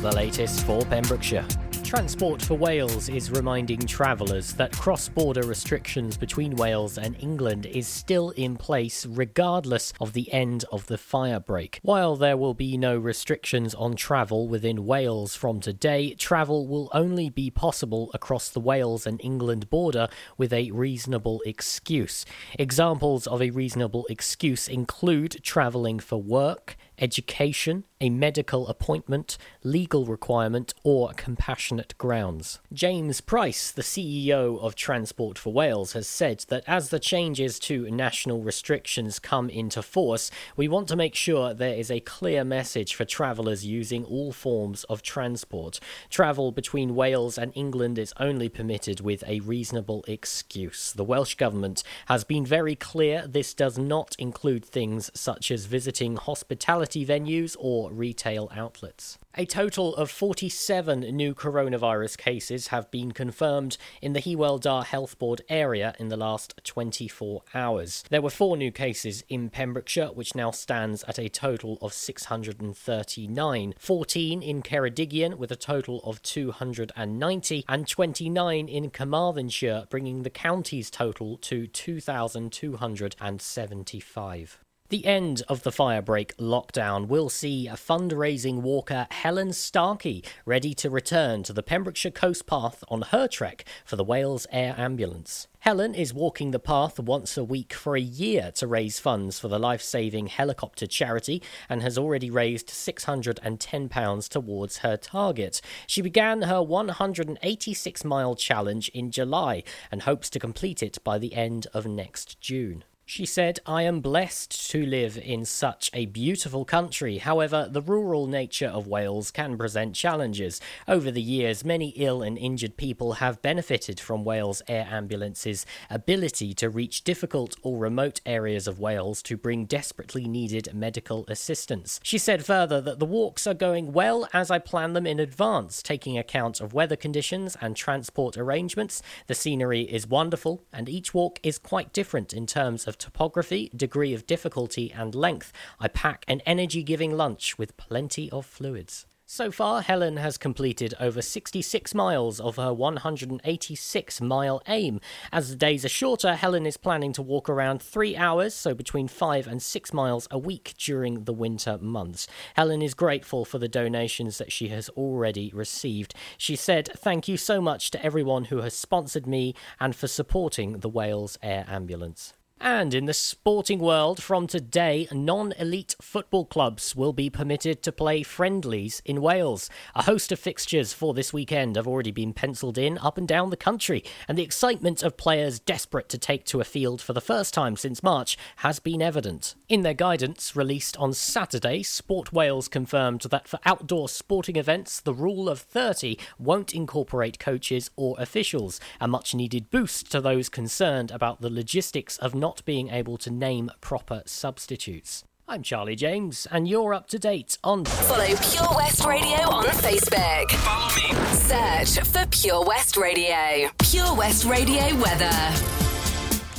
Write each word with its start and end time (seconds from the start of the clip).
the 0.00 0.14
latest 0.14 0.64
for 0.64 0.84
Pembrokeshire. 0.84 1.46
Transport 1.88 2.42
for 2.42 2.52
Wales 2.52 3.08
is 3.08 3.30
reminding 3.30 3.80
travellers 3.80 4.52
that 4.52 4.72
cross 4.72 5.08
border 5.08 5.46
restrictions 5.46 6.18
between 6.18 6.54
Wales 6.54 6.98
and 6.98 7.16
England 7.18 7.64
is 7.64 7.88
still 7.88 8.28
in 8.30 8.56
place 8.56 9.06
regardless 9.06 9.94
of 9.98 10.12
the 10.12 10.30
end 10.30 10.66
of 10.70 10.86
the 10.86 10.98
fire 10.98 11.40
break. 11.40 11.80
While 11.82 12.16
there 12.16 12.36
will 12.36 12.52
be 12.52 12.76
no 12.76 12.98
restrictions 12.98 13.74
on 13.74 13.96
travel 13.96 14.48
within 14.48 14.84
Wales 14.84 15.34
from 15.34 15.60
today, 15.60 16.12
travel 16.12 16.66
will 16.66 16.90
only 16.92 17.30
be 17.30 17.50
possible 17.50 18.10
across 18.12 18.50
the 18.50 18.60
Wales 18.60 19.06
and 19.06 19.18
England 19.24 19.70
border 19.70 20.08
with 20.36 20.52
a 20.52 20.70
reasonable 20.72 21.40
excuse. 21.46 22.26
Examples 22.58 23.26
of 23.26 23.40
a 23.40 23.48
reasonable 23.48 24.04
excuse 24.10 24.68
include 24.68 25.42
travelling 25.42 25.98
for 26.00 26.20
work 26.20 26.76
education, 26.98 27.84
a 28.00 28.10
medical 28.10 28.68
appointment, 28.68 29.36
legal 29.64 30.06
requirement, 30.06 30.72
or 30.84 31.12
compassionate 31.14 31.96
grounds. 31.98 32.60
James 32.72 33.20
Price, 33.20 33.70
the 33.70 33.82
CEO 33.82 34.60
of 34.60 34.74
Transport 34.74 35.38
for 35.38 35.52
Wales, 35.52 35.92
has 35.92 36.06
said 36.06 36.44
that 36.48 36.62
as 36.66 36.90
the 36.90 37.00
changes 37.00 37.58
to 37.58 37.90
national 37.90 38.42
restrictions 38.42 39.18
come 39.18 39.50
into 39.50 39.82
force, 39.82 40.30
we 40.56 40.68
want 40.68 40.86
to 40.88 40.96
make 40.96 41.14
sure 41.14 41.52
there 41.52 41.74
is 41.74 41.90
a 41.90 42.00
clear 42.00 42.44
message 42.44 42.94
for 42.94 43.04
travellers 43.04 43.66
using 43.66 44.04
all 44.04 44.32
forms 44.32 44.84
of 44.84 45.02
transport. 45.02 45.80
Travel 46.10 46.52
between 46.52 46.94
Wales 46.94 47.38
and 47.38 47.52
England 47.54 47.98
is 47.98 48.14
only 48.18 48.48
permitted 48.48 49.00
with 49.00 49.24
a 49.26 49.40
reasonable 49.40 50.04
excuse. 50.06 50.92
The 50.92 51.04
Welsh 51.04 51.34
Government 51.34 51.82
has 52.06 52.24
been 52.24 52.46
very 52.46 52.74
clear 52.74 53.26
this 53.26 53.54
does 53.54 53.78
not 53.78 54.14
include 54.18 54.64
things 54.64 55.10
such 55.14 55.50
as 55.50 55.64
visiting 55.64 56.16
hospitality 56.16 57.04
venues 57.04 57.56
or 57.58 57.87
retail 57.92 58.50
outlets. 58.54 59.18
A 59.34 59.44
total 59.44 59.94
of 59.94 60.10
47 60.10 61.00
new 61.00 61.34
coronavirus 61.34 62.16
cases 62.18 62.68
have 62.68 62.90
been 62.90 63.12
confirmed 63.12 63.76
in 64.02 64.12
the 64.12 64.20
Hywel 64.20 64.60
Dda 64.60 64.84
Health 64.84 65.18
Board 65.18 65.40
area 65.48 65.94
in 65.98 66.08
the 66.08 66.16
last 66.16 66.60
24 66.64 67.42
hours. 67.54 68.04
There 68.10 68.20
were 68.20 68.30
four 68.30 68.56
new 68.56 68.72
cases 68.72 69.22
in 69.28 69.50
Pembrokeshire, 69.50 70.08
which 70.08 70.34
now 70.34 70.50
stands 70.50 71.04
at 71.04 71.18
a 71.18 71.28
total 71.28 71.78
of 71.80 71.92
639, 71.92 73.74
14 73.78 74.42
in 74.42 74.62
Ceredigion 74.62 75.36
with 75.36 75.52
a 75.52 75.56
total 75.56 76.00
of 76.02 76.20
290, 76.22 77.64
and 77.68 77.86
29 77.86 78.68
in 78.68 78.90
Carmarthenshire, 78.90 79.84
bringing 79.88 80.24
the 80.24 80.30
county's 80.30 80.90
total 80.90 81.36
to 81.38 81.66
2,275. 81.66 84.58
The 84.90 85.04
end 85.04 85.42
of 85.48 85.64
the 85.64 85.70
firebreak 85.70 86.34
lockdown 86.36 87.08
will 87.08 87.28
see 87.28 87.68
a 87.68 87.74
fundraising 87.74 88.62
walker 88.62 89.06
Helen 89.10 89.52
Starkey 89.52 90.24
ready 90.46 90.72
to 90.72 90.88
return 90.88 91.42
to 91.42 91.52
the 91.52 91.62
Pembrokeshire 91.62 92.10
Coast 92.10 92.46
Path 92.46 92.82
on 92.88 93.02
her 93.02 93.28
trek 93.28 93.66
for 93.84 93.96
the 93.96 94.04
Wales 94.04 94.46
Air 94.50 94.74
Ambulance. 94.78 95.46
Helen 95.58 95.94
is 95.94 96.14
walking 96.14 96.52
the 96.52 96.58
path 96.58 96.98
once 96.98 97.36
a 97.36 97.44
week 97.44 97.74
for 97.74 97.96
a 97.96 98.00
year 98.00 98.50
to 98.54 98.66
raise 98.66 98.98
funds 98.98 99.38
for 99.38 99.48
the 99.48 99.58
life 99.58 99.82
saving 99.82 100.28
helicopter 100.28 100.86
charity 100.86 101.42
and 101.68 101.82
has 101.82 101.98
already 101.98 102.30
raised 102.30 102.68
£610 102.68 104.28
towards 104.30 104.78
her 104.78 104.96
target. 104.96 105.60
She 105.86 106.00
began 106.00 106.42
her 106.42 106.62
186 106.62 108.04
mile 108.04 108.34
challenge 108.34 108.88
in 108.94 109.10
July 109.10 109.64
and 109.92 110.04
hopes 110.04 110.30
to 110.30 110.38
complete 110.38 110.82
it 110.82 110.96
by 111.04 111.18
the 111.18 111.34
end 111.34 111.66
of 111.74 111.84
next 111.84 112.40
June. 112.40 112.84
She 113.10 113.24
said, 113.24 113.60
I 113.64 113.84
am 113.84 114.00
blessed 114.00 114.70
to 114.70 114.84
live 114.84 115.16
in 115.16 115.46
such 115.46 115.90
a 115.94 116.04
beautiful 116.04 116.66
country. 116.66 117.16
However, 117.16 117.66
the 117.68 117.80
rural 117.80 118.26
nature 118.26 118.66
of 118.66 118.86
Wales 118.86 119.30
can 119.30 119.56
present 119.56 119.94
challenges. 119.94 120.60
Over 120.86 121.10
the 121.10 121.22
years, 121.22 121.64
many 121.64 121.88
ill 121.96 122.20
and 122.20 122.36
injured 122.36 122.76
people 122.76 123.14
have 123.14 123.40
benefited 123.40 123.98
from 123.98 124.26
Wales 124.26 124.60
Air 124.68 124.86
Ambulance's 124.90 125.64
ability 125.88 126.52
to 126.52 126.68
reach 126.68 127.02
difficult 127.02 127.56
or 127.62 127.78
remote 127.78 128.20
areas 128.26 128.68
of 128.68 128.78
Wales 128.78 129.22
to 129.22 129.38
bring 129.38 129.64
desperately 129.64 130.28
needed 130.28 130.74
medical 130.74 131.24
assistance. 131.28 132.00
She 132.02 132.18
said 132.18 132.44
further 132.44 132.78
that 132.82 132.98
the 132.98 133.06
walks 133.06 133.46
are 133.46 133.54
going 133.54 133.94
well 133.94 134.28
as 134.34 134.50
I 134.50 134.58
plan 134.58 134.92
them 134.92 135.06
in 135.06 135.18
advance, 135.18 135.82
taking 135.82 136.18
account 136.18 136.60
of 136.60 136.74
weather 136.74 136.94
conditions 136.94 137.56
and 137.62 137.74
transport 137.74 138.36
arrangements. 138.36 139.00
The 139.28 139.34
scenery 139.34 139.84
is 139.84 140.06
wonderful, 140.06 140.62
and 140.74 140.90
each 140.90 141.14
walk 141.14 141.40
is 141.42 141.58
quite 141.58 141.94
different 141.94 142.34
in 142.34 142.44
terms 142.44 142.86
of 142.86 142.97
topography, 142.98 143.70
degree 143.74 144.12
of 144.12 144.26
difficulty, 144.26 144.92
and 144.92 145.14
length, 145.14 145.52
I 145.80 145.88
pack 145.88 146.24
an 146.28 146.40
energy 146.46 146.82
giving 146.82 147.16
lunch 147.16 147.58
with 147.58 147.76
plenty 147.76 148.30
of 148.30 148.44
fluids. 148.44 149.06
So 149.30 149.50
far, 149.50 149.82
Helen 149.82 150.16
has 150.16 150.38
completed 150.38 150.94
over 150.98 151.20
66 151.20 151.94
miles 151.94 152.40
of 152.40 152.56
her 152.56 152.72
186 152.72 154.20
mile 154.22 154.62
aim. 154.66 155.02
As 155.30 155.50
the 155.50 155.54
days 155.54 155.84
are 155.84 155.90
shorter, 155.90 156.34
Helen 156.34 156.64
is 156.64 156.78
planning 156.78 157.12
to 157.12 157.20
walk 157.20 157.50
around 157.50 157.82
three 157.82 158.16
hours, 158.16 158.54
so 158.54 158.72
between 158.72 159.06
five 159.06 159.46
and 159.46 159.60
six 159.60 159.92
miles 159.92 160.28
a 160.30 160.38
week 160.38 160.72
during 160.78 161.24
the 161.24 161.34
winter 161.34 161.76
months. 161.76 162.26
Helen 162.54 162.80
is 162.80 162.94
grateful 162.94 163.44
for 163.44 163.58
the 163.58 163.68
donations 163.68 164.38
that 164.38 164.50
she 164.50 164.68
has 164.68 164.88
already 164.90 165.50
received. 165.54 166.14
She 166.38 166.56
said, 166.56 166.88
Thank 166.96 167.28
you 167.28 167.36
so 167.36 167.60
much 167.60 167.90
to 167.90 168.02
everyone 168.02 168.46
who 168.46 168.62
has 168.62 168.72
sponsored 168.72 169.26
me 169.26 169.54
and 169.78 169.94
for 169.94 170.08
supporting 170.08 170.78
the 170.78 170.88
Wales 170.88 171.38
Air 171.42 171.66
Ambulance. 171.68 172.32
And 172.60 172.92
in 172.92 173.06
the 173.06 173.14
sporting 173.14 173.78
world, 173.78 174.20
from 174.20 174.48
today, 174.48 175.06
non 175.12 175.52
elite 175.58 175.94
football 176.02 176.44
clubs 176.44 176.96
will 176.96 177.12
be 177.12 177.30
permitted 177.30 177.84
to 177.84 177.92
play 177.92 178.24
friendlies 178.24 179.00
in 179.04 179.22
Wales. 179.22 179.70
A 179.94 180.02
host 180.02 180.32
of 180.32 180.40
fixtures 180.40 180.92
for 180.92 181.14
this 181.14 181.32
weekend 181.32 181.76
have 181.76 181.86
already 181.86 182.10
been 182.10 182.32
penciled 182.32 182.76
in 182.76 182.98
up 182.98 183.16
and 183.16 183.28
down 183.28 183.50
the 183.50 183.56
country, 183.56 184.02
and 184.26 184.36
the 184.36 184.42
excitement 184.42 185.04
of 185.04 185.16
players 185.16 185.60
desperate 185.60 186.08
to 186.08 186.18
take 186.18 186.44
to 186.46 186.60
a 186.60 186.64
field 186.64 187.00
for 187.00 187.12
the 187.12 187.20
first 187.20 187.54
time 187.54 187.76
since 187.76 188.02
March 188.02 188.36
has 188.56 188.80
been 188.80 189.00
evident. 189.00 189.54
In 189.68 189.82
their 189.82 189.94
guidance 189.94 190.56
released 190.56 190.96
on 190.96 191.12
Saturday, 191.12 191.84
Sport 191.84 192.32
Wales 192.32 192.66
confirmed 192.66 193.20
that 193.30 193.46
for 193.46 193.60
outdoor 193.64 194.08
sporting 194.08 194.56
events, 194.56 194.98
the 194.98 195.14
rule 195.14 195.48
of 195.48 195.60
30 195.60 196.18
won't 196.38 196.74
incorporate 196.74 197.38
coaches 197.38 197.88
or 197.94 198.16
officials, 198.18 198.80
a 199.00 199.06
much 199.06 199.32
needed 199.32 199.70
boost 199.70 200.10
to 200.10 200.20
those 200.20 200.48
concerned 200.48 201.12
about 201.12 201.40
the 201.40 201.50
logistics 201.50 202.18
of 202.18 202.34
not 202.34 202.47
not 202.48 202.64
being 202.64 202.88
able 202.88 203.18
to 203.18 203.30
name 203.30 203.70
proper 203.82 204.22
substitutes. 204.24 205.22
I'm 205.46 205.62
Charlie 205.62 205.96
James, 205.96 206.46
and 206.50 206.66
you're 206.66 206.94
up 206.94 207.06
to 207.08 207.18
date 207.18 207.58
on. 207.62 207.84
Follow 207.84 208.24
Pure 208.24 208.74
West 208.74 209.04
Radio 209.04 209.36
on 209.50 209.64
Facebook. 209.64 210.50
Follow 210.52 210.88
me. 210.96 211.34
Search 211.34 212.06
for 212.08 212.26
Pure 212.30 212.64
West 212.64 212.96
Radio. 212.96 213.68
Pure 213.80 214.14
West 214.14 214.46
Radio 214.46 214.96
weather. 214.96 215.87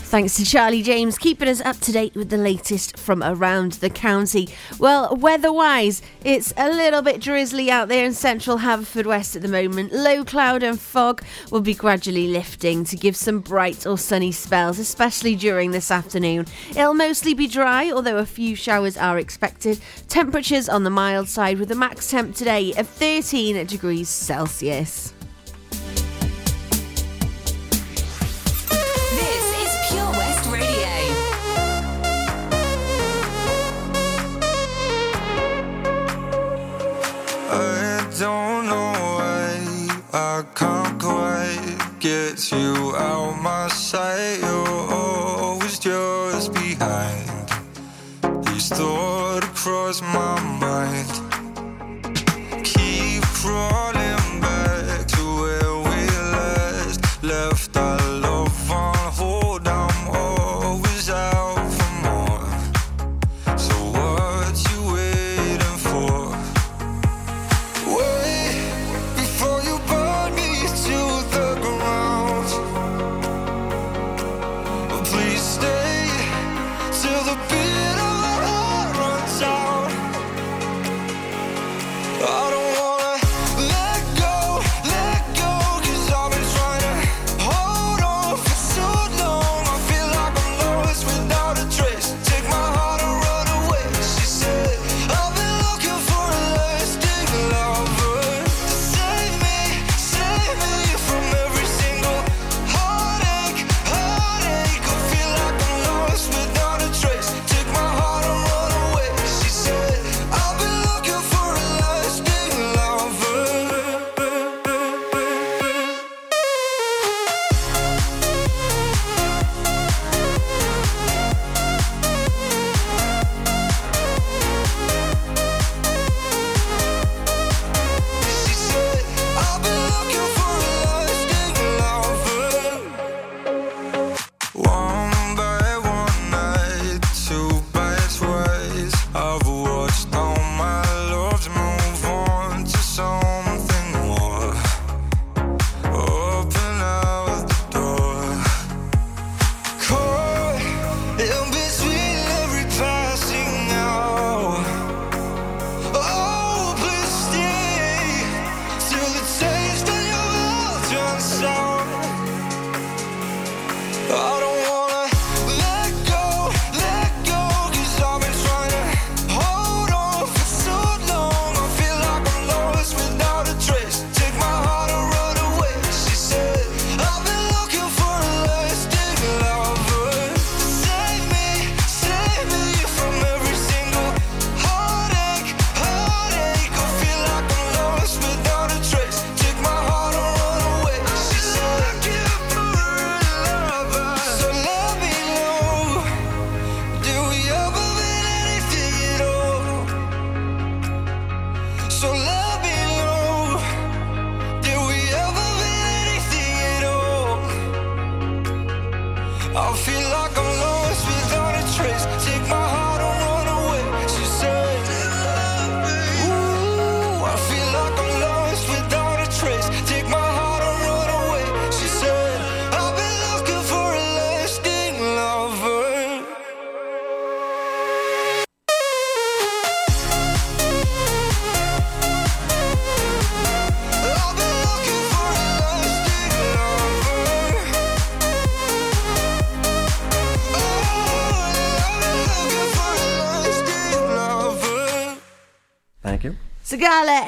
Thanks 0.09 0.38
to 0.38 0.44
Charlie 0.44 0.81
James, 0.81 1.20
keeping 1.20 1.47
us 1.47 1.61
up 1.61 1.79
to 1.82 1.91
date 1.91 2.16
with 2.16 2.32
the 2.32 2.38
latest 2.38 2.97
from 2.97 3.22
around 3.22 3.73
the 3.73 3.91
county. 3.91 4.50
Well, 4.79 5.16
weather 5.16 5.53
wise, 5.53 6.02
it's 6.23 6.52
a 6.58 6.67
little 6.67 7.03
bit 7.03 7.22
drizzly 7.22 7.70
out 7.70 7.90
there 7.90 8.08
in 8.08 8.16
central 8.16 8.58
Haverfordwest 8.58 9.35
at 9.35 9.44
the 9.44 9.47
moment. 9.47 9.94
Low 9.94 10.26
cloud 10.26 10.64
and 10.64 10.79
fog 10.79 11.23
will 11.52 11.61
be 11.61 11.76
gradually 11.76 12.28
lifting 12.28 12.84
to 12.85 12.96
give 12.96 13.16
some 13.16 13.40
bright 13.40 13.85
or 13.85 14.00
sunny 14.00 14.32
spells, 14.32 14.79
especially 14.79 15.35
during 15.35 15.70
this 15.70 15.91
afternoon. 15.91 16.47
It'll 16.72 16.96
mostly 16.96 17.35
be 17.35 17.46
dry, 17.46 17.91
although 17.91 18.17
a 18.17 18.26
few 18.26 18.56
showers 18.56 18.97
are 18.97 19.20
expected. 19.20 19.79
Temperatures 20.08 20.67
on 20.67 20.85
the 20.85 20.90
mild 20.90 21.29
side 21.29 21.59
with 21.59 21.72
a 21.72 21.76
max 21.76 22.09
temp 22.09 22.34
today 22.35 22.73
of 22.73 22.90
13 22.90 23.64
degrees 23.67 24.09
Celsius. 24.09 25.14
Gets 42.00 42.52
you 42.52 42.96
out 42.96 43.42
my 43.42 43.68
sight. 43.68 44.40
You're 44.40 44.94
always 44.94 45.78
just 45.80 46.54
behind. 46.54 47.50
These 48.46 48.70
thoughts 48.70 49.46
across 49.46 50.02
my 50.02 50.40
mind. 50.60 51.28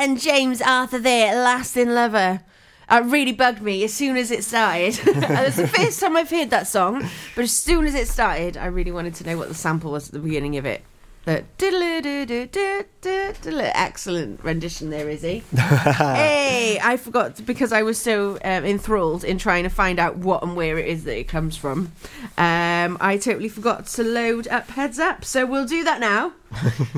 And 0.02 0.20
James 0.20 0.64
Arthur 0.64 0.98
there, 0.98 1.36
Lasting 1.36 1.90
Lover. 1.90 2.42
It 2.90 3.04
really 3.06 3.34
bugged 3.34 3.62
me 3.62 3.84
as 3.84 3.94
soon 3.94 4.18
as 4.18 4.32
it 4.32 4.44
started. 4.44 5.00
it's 5.06 5.58
the 5.58 5.68
first 5.68 6.00
time 6.00 6.18
I've 6.18 6.30
heard 6.30 6.50
that 6.50 6.66
song, 6.66 7.08
but 7.36 7.44
as 7.44 7.52
soon 7.52 7.86
as 7.86 7.94
it 7.94 8.08
started, 8.08 8.58
I 8.58 8.66
really 8.66 8.92
wanted 8.92 9.14
to 9.16 9.24
know 9.24 9.38
what 9.38 9.48
the 9.48 9.54
sample 9.54 9.92
was 9.92 10.08
at 10.08 10.14
the 10.14 10.20
beginning 10.20 10.58
of 10.58 10.66
it. 10.66 10.84
Excellent 13.74 14.44
rendition 14.44 14.90
there, 14.90 15.08
Izzy. 15.10 15.44
hey, 15.56 16.80
I 16.82 16.98
forgot 16.98 17.46
because 17.46 17.72
I 17.72 17.84
was 17.84 18.00
so 18.00 18.40
um, 18.44 18.66
enthralled 18.66 19.24
in 19.24 19.38
trying 19.38 19.64
to 19.64 19.70
find 19.70 20.00
out 20.00 20.18
what 20.18 20.42
and 20.42 20.56
where 20.56 20.80
it 20.80 20.88
is 20.88 21.04
that 21.04 21.18
it 21.18 21.28
comes 21.28 21.56
from. 21.56 21.92
Um, 22.38 22.98
I 23.00 23.20
totally 23.22 23.50
forgot 23.50 23.86
to 23.88 24.04
load 24.04 24.48
up 24.48 24.70
Heads 24.70 24.98
Up, 24.98 25.24
so 25.24 25.46
we'll 25.46 25.66
do 25.66 25.84
that 25.84 26.00
now. 26.00 26.34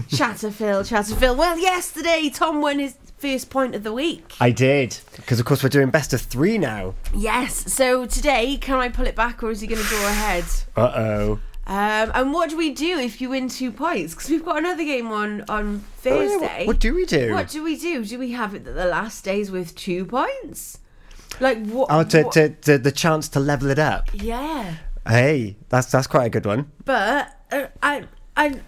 Chatterfield, 0.10 0.86
Chatterfield. 0.86 1.38
Well, 1.38 1.60
yesterday 1.60 2.32
Tom 2.34 2.62
won 2.62 2.80
his 2.80 2.96
first 3.18 3.50
point 3.50 3.76
of 3.76 3.84
the 3.84 3.94
week. 3.94 4.36
I 4.40 4.52
did. 4.52 4.98
Because, 5.16 5.40
of 5.40 5.46
course, 5.46 5.64
we're 5.64 5.70
doing 5.70 5.90
best 5.90 6.14
of 6.14 6.22
three 6.22 6.58
now. 6.58 6.96
Yes. 7.14 7.72
So 7.74 8.06
today, 8.06 8.58
can 8.58 8.80
I 8.80 8.90
pull 8.90 9.06
it 9.06 9.16
back, 9.16 9.44
or 9.44 9.52
is 9.52 9.62
he 9.62 9.68
going 9.68 9.82
to 9.82 9.88
draw 9.88 10.08
ahead? 10.08 10.46
Uh 10.76 10.92
oh. 10.96 11.40
Um, 11.66 12.12
and 12.14 12.34
what 12.34 12.50
do 12.50 12.58
we 12.58 12.72
do 12.72 13.00
if 13.00 13.22
you 13.22 13.30
win 13.30 13.48
two 13.48 13.72
points? 13.72 14.14
Because 14.14 14.30
we've 14.30 14.44
got 14.44 14.58
another 14.58 14.84
game 14.84 15.08
on 15.12 15.44
on 15.48 15.80
Thursday. 15.98 16.66
What 16.66 16.80
do 16.80 16.94
we 16.94 17.06
do? 17.06 17.34
What 17.34 17.48
do 17.50 17.64
we 17.64 17.78
do? 17.78 18.04
Do 18.04 18.20
we 18.20 18.32
have 18.34 18.54
it 18.54 18.66
that 18.66 18.74
the 18.74 18.86
last 18.86 19.24
days 19.24 19.50
with 19.50 19.74
two 19.76 20.06
points? 20.06 20.80
Like 21.40 21.66
what? 21.68 21.88
Oh, 21.90 22.04
to, 22.04 22.24
what- 22.24 22.34
to, 22.34 22.50
to 22.50 22.78
the 22.78 22.92
chance 22.92 23.30
to 23.30 23.40
level 23.40 23.70
it 23.70 23.80
up. 23.80 24.10
yeah, 24.14 24.76
Hey, 25.08 25.56
that's 25.70 25.90
that's 25.92 26.08
quite 26.08 26.26
a 26.26 26.30
good 26.30 26.46
one. 26.46 26.70
but 26.84 27.34
uh, 27.52 27.68
I 27.82 28.08
I. 28.36 28.60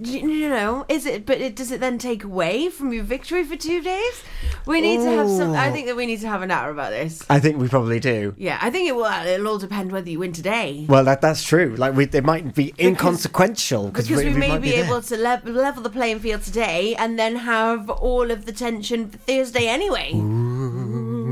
You 0.00 0.28
you 0.28 0.48
know, 0.48 0.84
is 0.88 1.06
it? 1.06 1.26
But 1.26 1.40
it, 1.40 1.56
does 1.56 1.72
it 1.72 1.80
then 1.80 1.98
take 1.98 2.22
away 2.24 2.68
from 2.68 2.92
your 2.92 3.02
victory 3.02 3.42
for 3.44 3.56
two 3.56 3.80
days? 3.82 4.22
We 4.66 4.80
need 4.80 4.98
to 4.98 5.10
have 5.10 5.28
some. 5.28 5.54
I 5.54 5.70
think 5.70 5.86
that 5.86 5.96
we 5.96 6.06
need 6.06 6.20
to 6.20 6.28
have 6.28 6.42
an 6.42 6.50
hour 6.50 6.70
about 6.70 6.90
this. 6.90 7.24
I 7.28 7.40
think 7.40 7.58
we 7.58 7.68
probably 7.68 7.98
do. 8.00 8.34
Yeah, 8.36 8.58
I 8.60 8.70
think 8.70 8.88
it 8.88 8.94
will. 8.94 9.04
Uh, 9.04 9.24
it'll 9.24 9.48
all 9.48 9.58
depend 9.58 9.90
whether 9.92 10.08
you 10.08 10.20
win 10.20 10.32
today. 10.32 10.86
Well, 10.88 11.04
that 11.04 11.20
that's 11.20 11.42
true. 11.42 11.74
Like 11.76 11.94
we, 11.94 12.04
it 12.04 12.24
might 12.24 12.54
be 12.54 12.74
inconsequential 12.78 13.88
because 13.88 14.10
we, 14.10 14.30
may 14.30 14.48
might 14.50 14.62
be 14.62 14.74
able 14.74 15.02
to 15.02 15.16
le- 15.16 15.42
level 15.50 15.82
the 15.82 15.90
playing 15.90 16.20
field 16.20 16.42
today 16.42 16.94
and 16.96 17.18
then 17.18 17.36
have 17.36 17.90
all 17.90 18.30
of 18.30 18.46
the 18.46 18.52
tension 18.52 19.08
for 19.08 19.18
Thursday 19.18 19.66
anyway. 19.66 20.12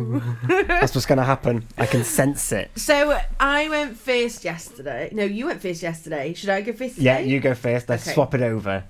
That's 0.49 0.95
what's 0.95 1.07
going 1.07 1.19
to 1.19 1.25
happen. 1.25 1.67
I 1.79 1.87
can 1.87 2.05
sense 2.05 2.53
it. 2.53 2.71
So 2.77 3.19
I 3.41 3.69
went 3.69 3.97
first 3.97 4.45
yesterday. 4.45 5.11
No, 5.13 5.25
you 5.25 5.47
went 5.47 5.61
first 5.63 5.83
yesterday. 5.83 6.35
Should 6.35 6.49
I 6.51 6.61
go 6.63 6.73
first 6.73 6.99
Yeah, 6.99 7.19
today? 7.19 7.31
you 7.31 7.41
go 7.41 7.55
first. 7.55 7.89
Let's 7.89 8.05
Okay. 8.07 8.15
swap 8.15 8.35
it 8.35 8.43
over. 8.43 8.85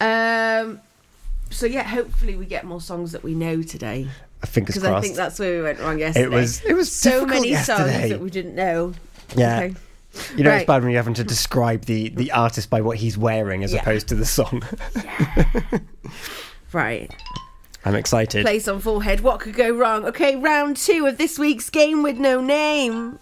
Um. 0.00 0.80
So 1.50 1.66
yeah, 1.66 1.82
hopefully 1.84 2.34
we 2.36 2.46
get 2.46 2.64
more 2.64 2.80
songs 2.80 3.12
that 3.12 3.22
we 3.22 3.34
know 3.34 3.62
today 3.62 4.08
Fingers 4.44 4.74
crossed. 4.78 4.82
because. 4.82 4.84
I 4.84 5.00
think 5.00 5.16
that's 5.16 5.38
where 5.38 5.56
we 5.58 5.62
went 5.62 5.78
wrong 5.80 5.98
yesterday. 5.98 6.24
it 6.26 6.30
was 6.30 6.64
it 6.64 6.74
was 6.74 6.90
so 6.90 7.24
many 7.24 7.50
yesterday. 7.50 7.92
songs 8.00 8.08
that 8.10 8.20
we 8.20 8.30
didn't 8.30 8.54
know. 8.56 8.92
Yeah. 9.36 9.58
Okay. 9.60 9.74
You 10.36 10.44
know, 10.44 10.50
Right. 10.50 10.56
it's 10.58 10.66
bad 10.66 10.82
when 10.82 10.92
you're 10.92 10.98
having 11.00 11.14
to 11.14 11.24
describe 11.24 11.86
the, 11.86 12.08
the 12.10 12.30
artist 12.30 12.70
by 12.70 12.80
what 12.80 12.98
he's 12.98 13.18
wearing 13.18 13.64
as 13.64 13.72
Yeah. 13.72 13.80
opposed 13.80 14.06
to 14.08 14.14
the 14.14 14.24
song. 14.24 14.62
Right. 16.72 17.08
I'm 17.84 17.94
excited. 17.94 18.44
Place 18.44 18.66
on 18.66 18.80
forehead. 18.80 19.20
What 19.20 19.40
could 19.40 19.54
go 19.54 19.70
wrong? 19.70 20.04
Okay, 20.06 20.36
round 20.36 20.76
two 20.76 21.06
of 21.06 21.18
this 21.18 21.38
week's 21.38 21.68
game 21.70 22.02
with 22.02 22.18
no 22.18 22.40
name. 22.40 23.18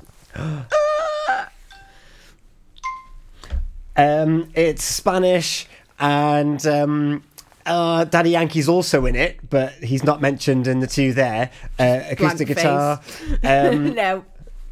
Um, 3.95 4.51
it's 4.55 4.85
Spanish, 4.85 5.67
and 5.99 6.65
um, 6.67 7.23
uh, 7.67 8.05
Daddy 8.05 8.31
Yankee's 8.31 8.69
also 8.69 9.05
in 9.07 9.17
it, 9.17 9.51
but 9.51 9.73
he's 9.75 10.03
not 10.03 10.21
mentioned 10.21 10.67
in 10.67 10.81
the 10.81 10.87
two 10.87 11.13
there. 11.13 11.51
Uh, 11.79 12.01
acoustic 12.11 12.49
guitar. 12.49 13.01
Um, 13.43 13.95
no. 13.95 14.25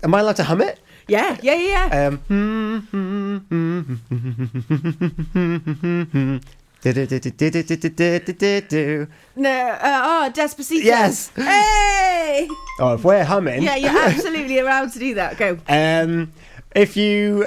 am 0.03 0.15
I 0.15 0.21
allowed 0.21 0.37
to 0.37 0.45
hum 0.45 0.63
it? 0.63 0.81
Yeah, 1.07 1.37
yeah, 1.43 1.55
yeah. 1.55 2.17
No, 9.37 9.51
uh, 9.51 10.01
oh, 10.03 10.31
Despacito. 10.33 10.83
Yes. 10.83 11.31
Hey. 11.37 12.49
Oh, 12.79 12.95
if 12.95 13.05
we're 13.05 13.25
humming. 13.25 13.63
Yeah, 13.63 13.77
you're 13.77 13.91
absolutely 13.91 14.59
allowed 14.59 14.93
to 14.93 14.99
do 14.99 15.15
that. 15.15 15.37
Go. 15.37 15.59
Um, 15.69 16.33
if 16.75 16.97
you, 16.97 17.47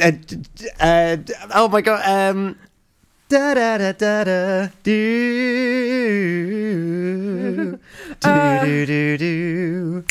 uh, 0.00 0.12
uh, 0.80 1.16
oh 1.54 1.68
my 1.68 1.82
god. 1.82 2.02
Um, 2.08 2.58
da 3.28 3.54
da 3.54 3.78
da 3.78 3.92
da 3.92 4.24
da 4.24 4.68
do 4.82 4.96
do 8.18 8.60
do 8.64 8.86
do 8.86 9.18
do. 9.18 10.04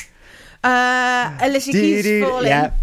Uh, 0.63 1.37
Alicia 1.41 1.71
Keys 1.71 2.23
falling. 2.23 2.47
Yeah. 2.47 2.73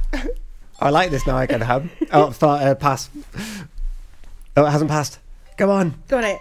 I 0.80 0.90
like 0.90 1.10
this 1.10 1.26
now. 1.26 1.36
I 1.36 1.46
can 1.46 1.60
hum. 1.60 1.90
Oh, 2.12 2.32
start, 2.32 2.62
uh, 2.62 2.74
pass. 2.74 3.08
Oh, 4.56 4.64
it 4.66 4.70
hasn't 4.70 4.90
passed. 4.90 5.20
Go 5.56 5.70
on. 5.70 5.94
Got 6.08 6.24
it. 6.24 6.40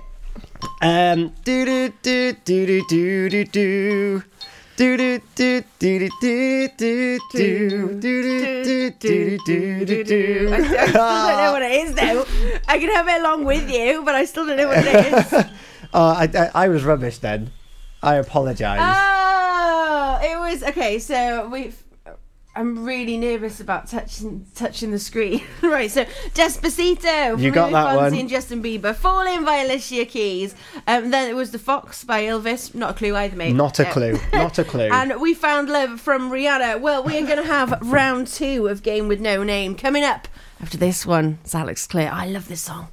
Um, 0.82 1.34
do 1.44 1.66
do 1.66 1.94
do 2.02 2.34
do 2.34 2.66
do 2.66 2.82
do 2.88 3.30
do 3.30 3.46
do. 3.46 4.24
Do 4.78 4.98
do 4.98 5.22
do 5.36 5.64
do 5.80 6.10
do 6.10 6.10
do 6.20 6.70
do 6.78 7.20
do 7.30 8.02
do 8.02 8.24
do 8.24 8.92
do 8.92 9.38
do 9.38 9.86
do 9.86 10.04
do 10.04 10.50
I, 10.52 10.58
I 10.58 10.60
still 10.60 10.94
don't 10.94 11.38
know 11.38 11.52
what 11.54 11.62
it 11.62 11.72
is 11.72 11.96
though. 11.96 12.26
I 12.68 12.78
can 12.78 12.90
have 12.94 13.08
it 13.08 13.22
along 13.22 13.46
with 13.46 13.70
you, 13.70 14.04
but 14.04 14.16
I 14.16 14.26
still 14.26 14.46
don't 14.46 14.58
know 14.58 14.68
what 14.68 14.80
it 14.86 15.14
is. 15.14 15.46
Oh, 15.94 16.10
I, 16.10 16.30
I, 16.36 16.66
I 16.66 16.68
was 16.68 16.84
rubbish 16.84 17.20
then. 17.20 17.54
I 18.04 18.16
apologise. 18.16 18.82
Oh, 18.82 20.20
it 20.22 20.38
was 20.38 20.62
okay. 20.64 21.00
So 21.00 21.48
we. 21.48 21.72
I'm 22.58 22.86
really 22.86 23.18
nervous 23.18 23.60
about 23.60 23.88
touching 23.88 24.46
touching 24.56 24.92
the 24.92 25.00
screen. 25.00 25.44
right, 25.62 25.92
so 25.92 26.06
Despacito. 26.34 27.38
You 27.40 27.50
from 27.52 27.54
got 27.54 27.72
that 27.72 27.88
Fonsi 27.88 27.96
one. 27.98 28.14
And 28.14 28.30
Justin 28.30 28.64
Bieber. 28.64 28.96
Falling 28.96 29.44
by 29.44 29.58
Alicia 29.58 30.06
Keys. 30.06 30.56
Um, 30.88 31.12
then 31.12 31.30
it 31.30 31.34
was 31.34 31.52
The 31.52 31.60
Fox 31.60 32.04
by 32.04 32.24
Ylvis. 32.24 32.74
Not 32.74 32.92
a 32.92 32.94
clue 32.94 33.16
either, 33.16 33.36
mate. 33.36 33.54
Not 33.54 33.80
a 33.80 33.88
Uh, 33.88 33.92
clue. 33.92 34.20
Not 34.34 34.58
a 34.58 34.64
clue. 34.64 34.90
And 34.92 35.20
we 35.20 35.34
found 35.34 35.70
love 35.70 36.00
from 36.00 36.32
Rihanna. 36.32 36.80
Well, 36.80 37.04
we 37.04 37.18
are 37.18 37.26
going 37.26 37.42
to 37.42 37.48
have 37.48 37.78
round 37.82 38.28
two 38.28 38.68
of 38.68 38.84
Game 38.84 39.08
with 39.08 39.20
No 39.20 39.44
Name 39.44 39.76
coming 39.76 40.04
up 40.04 40.28
after 40.62 40.78
this 40.78 41.06
one. 41.06 41.40
It's 41.44 41.54
Alex 41.56 41.86
Clare. 41.88 42.12
I 42.12 42.28
love 42.28 42.48
this 42.48 42.62
song. 42.62 42.88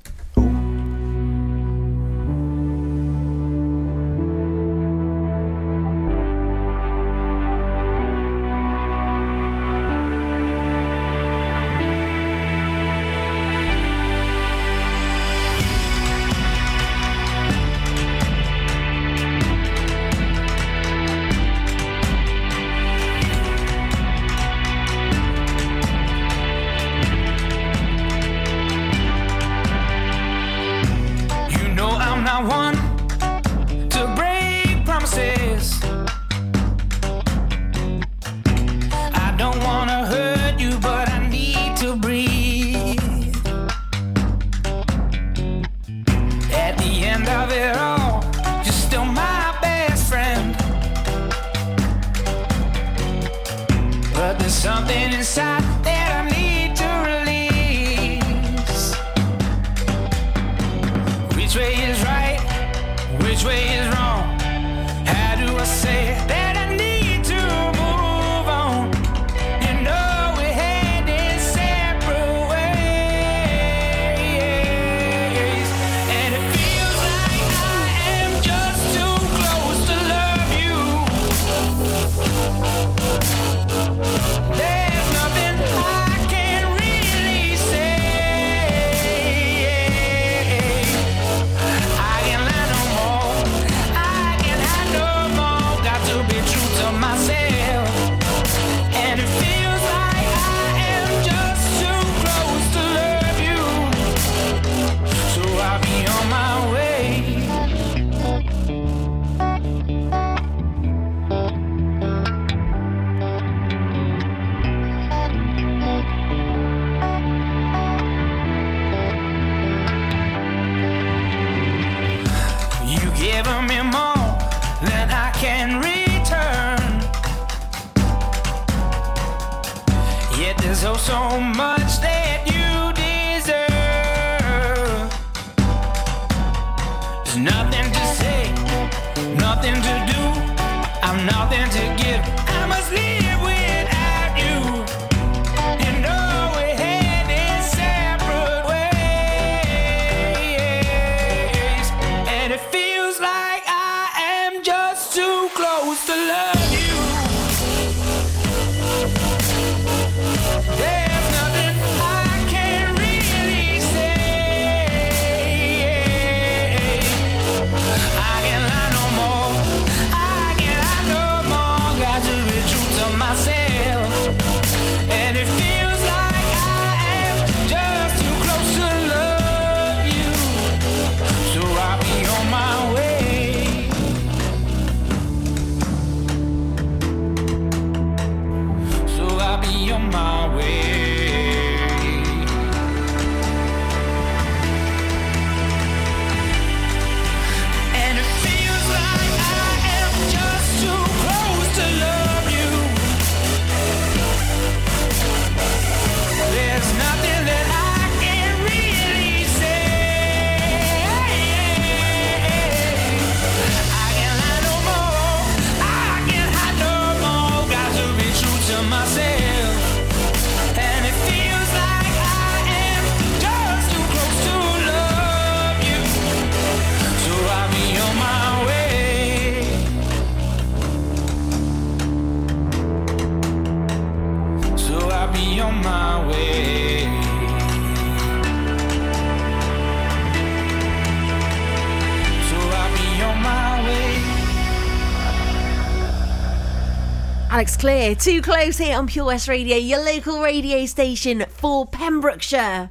Close 248.62 248.78
here 248.78 248.96
on 248.96 249.08
Pure 249.08 249.24
West 249.24 249.48
Radio, 249.48 249.76
your 249.76 250.04
local 250.04 250.40
radio 250.40 250.86
station 250.86 251.44
for 251.48 251.84
Pembrokeshire. 251.84 252.90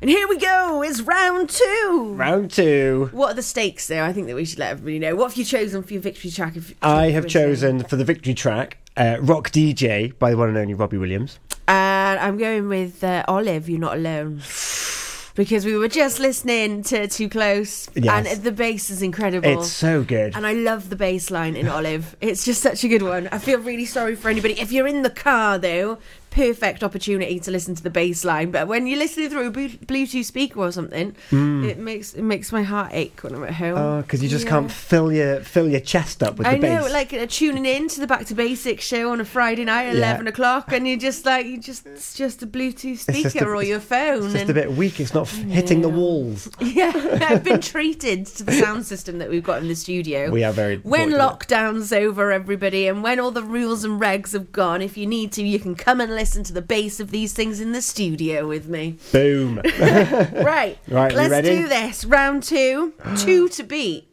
And 0.00 0.08
here 0.08 0.28
we 0.28 0.38
go, 0.38 0.80
it's 0.84 1.00
round 1.00 1.50
two. 1.50 2.14
Round 2.14 2.48
two. 2.48 3.08
What 3.10 3.32
are 3.32 3.34
the 3.34 3.42
stakes 3.42 3.88
there? 3.88 4.04
I 4.04 4.12
think 4.12 4.28
that 4.28 4.36
we 4.36 4.44
should 4.44 4.60
let 4.60 4.70
everybody 4.70 5.00
know. 5.00 5.16
What 5.16 5.32
have 5.32 5.36
you 5.36 5.44
chosen 5.44 5.82
for 5.82 5.92
your 5.92 6.02
victory 6.02 6.30
track? 6.30 6.54
If, 6.54 6.72
I 6.82 7.10
have 7.10 7.26
chosen 7.26 7.82
for 7.82 7.96
the 7.96 8.04
victory 8.04 8.32
track 8.32 8.78
uh, 8.96 9.16
Rock 9.20 9.50
DJ 9.50 10.16
by 10.20 10.30
the 10.30 10.36
one 10.36 10.50
and 10.50 10.56
only 10.58 10.74
Robbie 10.74 10.98
Williams. 10.98 11.40
And 11.66 12.20
I'm 12.20 12.38
going 12.38 12.68
with 12.68 13.02
uh, 13.02 13.24
Olive, 13.26 13.68
You're 13.68 13.80
Not 13.80 13.96
Alone. 13.96 14.40
Because 15.38 15.64
we 15.64 15.76
were 15.76 15.86
just 15.86 16.18
listening 16.18 16.82
to 16.82 17.06
Too 17.06 17.28
Close, 17.28 17.88
Yes. 17.94 18.26
and 18.26 18.42
the 18.42 18.50
bass 18.50 18.90
is 18.90 19.02
incredible. 19.02 19.48
It's 19.60 19.70
so 19.70 20.02
good. 20.02 20.34
And 20.34 20.44
I 20.44 20.52
love 20.52 20.90
the 20.90 20.96
bass 20.96 21.30
line 21.30 21.54
in 21.54 21.68
Olive. 21.68 22.16
It's 22.20 22.44
just 22.44 22.60
such 22.60 22.82
a 22.82 22.88
good 22.88 23.02
one. 23.02 23.28
I 23.30 23.38
feel 23.38 23.60
really 23.60 23.84
sorry 23.84 24.16
for 24.16 24.30
anybody. 24.30 24.60
If 24.60 24.72
you're 24.72 24.88
in 24.88 25.02
the 25.02 25.10
car, 25.10 25.56
though, 25.56 25.98
perfect 26.30 26.82
opportunity 26.84 27.40
to 27.40 27.50
listen 27.50 27.74
to 27.74 27.82
the 27.82 27.90
bass 27.90 28.24
line. 28.24 28.50
But 28.50 28.68
when 28.68 28.86
you're 28.86 28.98
listening 28.98 29.30
through 29.30 29.48
a 29.48 29.50
Bluetooth 29.50 30.24
speaker 30.24 30.60
or 30.60 30.72
something, 30.72 31.14
it 31.30 31.78
makes 31.78 32.14
it 32.14 32.22
makes 32.22 32.52
my 32.52 32.62
heart 32.62 32.90
ache 32.92 33.20
when 33.22 33.34
I'm 33.34 33.44
at 33.44 33.54
home. 33.54 33.72
Hmm. 33.74 33.78
Oh, 33.82 34.02
because 34.02 34.22
you 34.22 34.28
just 34.28 34.44
Yeah. 34.44 34.50
can't 34.50 34.70
fill 34.70 35.12
your 35.12 35.40
fill 35.40 35.68
your 35.68 35.80
chest 35.80 36.22
up 36.22 36.36
with 36.38 36.46
I 36.46 36.54
the 36.54 36.60
bass. 36.60 36.84
know, 36.86 36.90
like 36.92 37.12
uh, 37.12 37.26
tuning 37.28 37.66
in 37.66 37.88
to 37.88 38.00
the 38.00 38.06
Back 38.06 38.26
to 38.26 38.34
Basics 38.34 38.84
show 38.84 39.10
on 39.12 39.20
a 39.20 39.24
Friday 39.24 39.64
night 39.64 39.84
at 39.86 39.92
Yeah. 39.94 39.98
eleven 39.98 40.26
o'clock, 40.28 40.72
and 40.72 40.86
you're 40.86 40.96
just 40.98 41.24
like 41.24 41.46
you 41.46 41.58
just 41.58 41.86
it's 41.86 42.14
just 42.14 42.42
a 42.42 42.46
Bluetooth 42.46 42.98
speaker 42.98 43.52
a- 43.52 43.56
or 43.56 43.62
your 43.62 43.80
phone. 43.80 44.24
it's 44.24 44.32
just 44.34 44.50
a 44.50 44.54
bit 44.54 44.72
weak. 44.72 45.00
It's 45.00 45.14
not 45.14 45.26
f- 45.26 45.42
hitting 45.44 45.80
the 45.82 45.88
walls. 45.88 46.48
Yeah, 46.78 46.92
I've 47.28 47.42
been 47.42 47.60
treated 47.60 48.26
to 48.26 48.44
the 48.44 48.52
sound 48.52 48.84
system 48.86 49.18
that 49.18 49.30
we've 49.30 49.42
got 49.42 49.60
in 49.62 49.68
the 49.68 49.74
studio. 49.74 50.30
We 50.30 50.44
are 50.44 50.52
very 50.52 50.76
When 50.78 51.10
lockdown's 51.10 51.92
over, 51.92 52.30
everybody, 52.30 52.86
and 52.86 53.02
when 53.02 53.18
all 53.18 53.30
the 53.32 53.42
rules 53.42 53.84
and 53.84 54.00
regs 54.00 54.32
have 54.32 54.52
gone, 54.52 54.80
if 54.82 54.96
you 54.96 55.06
need 55.06 55.32
to, 55.32 55.42
you 55.42 55.58
can 55.58 55.74
come 55.74 56.00
and 56.00 56.14
listen 56.14 56.27
to 56.32 56.52
the 56.52 56.62
bass 56.62 57.00
of 57.00 57.10
these 57.10 57.32
things 57.32 57.60
in 57.60 57.72
the 57.72 57.82
studio 57.82 58.46
with 58.46 58.68
me. 58.68 58.98
Boom. 59.12 59.60
Right, 59.78 60.78
Right, 60.88 61.12
let's 61.12 61.46
do 61.46 61.68
this. 61.68 62.04
Round 62.04 62.42
two, 62.42 62.92
two 63.16 63.48
to 63.50 63.62
beat. 63.62 64.08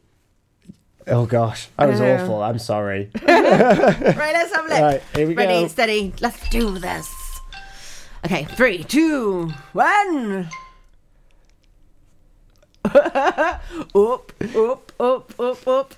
oh 1.06 1.26
gosh, 1.26 1.68
that 1.78 1.88
was 1.88 2.00
awful. 2.00 2.42
I'm 2.42 2.58
sorry. 2.58 3.10
Right, 3.22 4.32
let's 4.32 4.54
have 4.54 4.64
a 4.64 4.68
look. 4.68 4.80
Right, 4.80 5.02
here 5.14 5.26
we 5.28 5.34
Ready, 5.34 5.62
go. 5.62 5.68
steady, 5.68 6.12
let's 6.20 6.48
do 6.48 6.78
this. 6.78 7.08
Okay, 8.24 8.44
three, 8.44 8.82
two, 8.84 9.50
one. 9.72 10.48
up, 12.84 13.62
up, 13.94 14.92
up, 15.00 15.40
up, 15.40 15.68
up. 15.68 15.94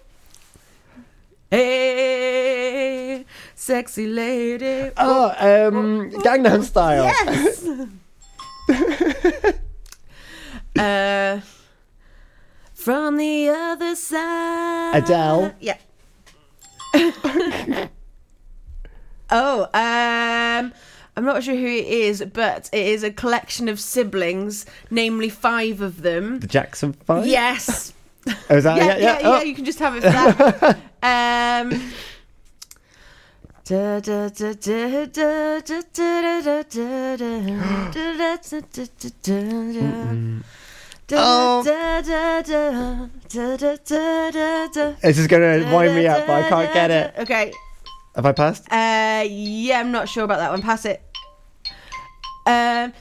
Hey, 1.51 3.25
sexy 3.55 4.07
lady. 4.07 4.91
Oh, 4.99 5.33
um, 5.39 6.11
Gangnam 6.11 6.63
Style. 6.63 7.05
Yes. 7.05 7.67
uh, 10.79 11.41
from 12.75 13.17
the 13.17 13.49
other 13.49 13.97
side. 13.97 15.03
Adele. 15.03 15.55
Yeah. 15.59 15.79
oh, 19.31 19.63
um, 19.73 20.73
I'm 21.17 21.25
not 21.25 21.43
sure 21.43 21.57
who 21.57 21.67
it 21.67 21.87
is, 21.87 22.23
but 22.31 22.69
it 22.75 22.87
is 22.87 23.03
a 23.03 23.11
collection 23.11 23.71
of 23.71 23.81
siblings, 23.81 24.67
namely 24.91 25.31
five 25.31 25.81
of 25.81 26.03
them. 26.03 26.41
The 26.41 26.47
Jackson 26.47 26.93
Five. 26.93 27.27
Yes. 27.27 27.95
Oh, 28.51 28.57
is 28.57 28.64
that 28.64 28.77
yeah, 28.77 28.85
yeah, 28.85 28.97
yeah, 28.97 29.19
yeah, 29.21 29.29
oh. 29.29 29.37
yeah, 29.37 29.43
You 29.43 29.55
can 29.55 29.64
just 29.64 29.79
have 29.79 29.97
it 29.97 30.03
for 30.03 30.11
that. 30.11 30.77
um, 31.73 31.93
oh. 41.12 41.62
This 45.03 45.19
is 45.19 45.27
gonna 45.27 45.71
wind 45.73 45.95
me 45.95 46.07
up, 46.07 46.27
but 46.27 46.45
I 46.45 46.49
can't 46.49 46.73
get 46.73 46.91
it. 46.91 47.14
Okay. 47.19 47.53
Have 48.14 48.27
I 48.27 48.33
passed? 48.33 48.64
Uh, 48.71 49.25
yeah, 49.29 49.81
I'm 49.81 49.93
not 49.93 50.09
sure 50.09 50.25
about 50.25 50.38
that 50.38 50.51
one. 50.51 50.62
Pass 50.62 50.85
it. 50.85 51.03
Um. 52.47 52.93